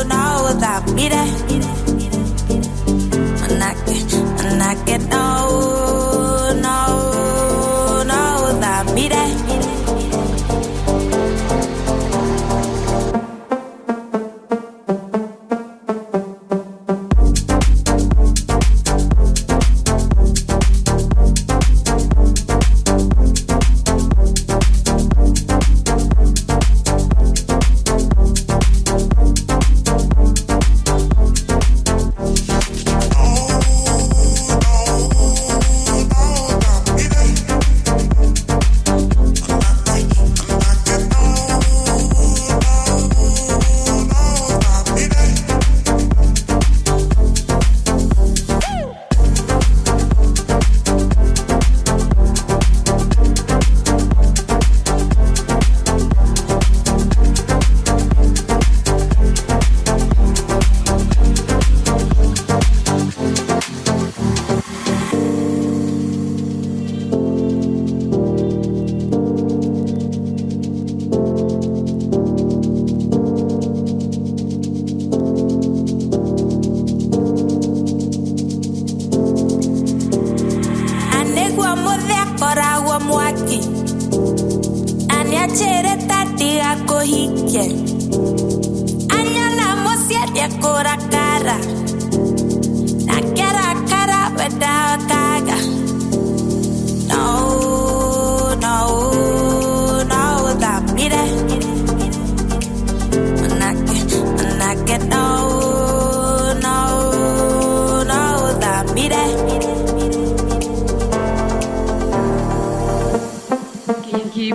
no 0.04 0.54
that 0.60 0.84
mire 0.96 1.24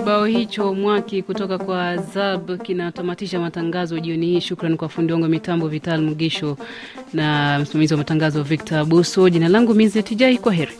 Kibao 0.07 0.25
hicho 0.25 0.73
mwaki 0.73 1.23
kutoka 1.23 1.57
kwa 1.57 1.97
Zab 1.97 2.61
kinatamatisha 2.61 3.39
matangazo 3.39 3.99
jioni 3.99 4.25
hii. 4.25 4.41
Shukran 4.41 4.77
kwa 4.77 4.89
fundi 4.89 5.13
wangu 5.13 5.27
mitambo 5.27 5.67
Vital 5.67 6.01
Mugisho 6.01 6.57
na 7.13 7.59
msimamizi 7.59 7.93
wa 7.93 7.97
matangazo 7.97 8.43
Victor 8.43 8.85
Buso. 8.85 9.29
Jina 9.29 9.47
langu 9.49 9.73
Mizi 9.73 10.03
Jai, 10.15 10.37
kwa 10.37 10.53
heri. 10.53 10.71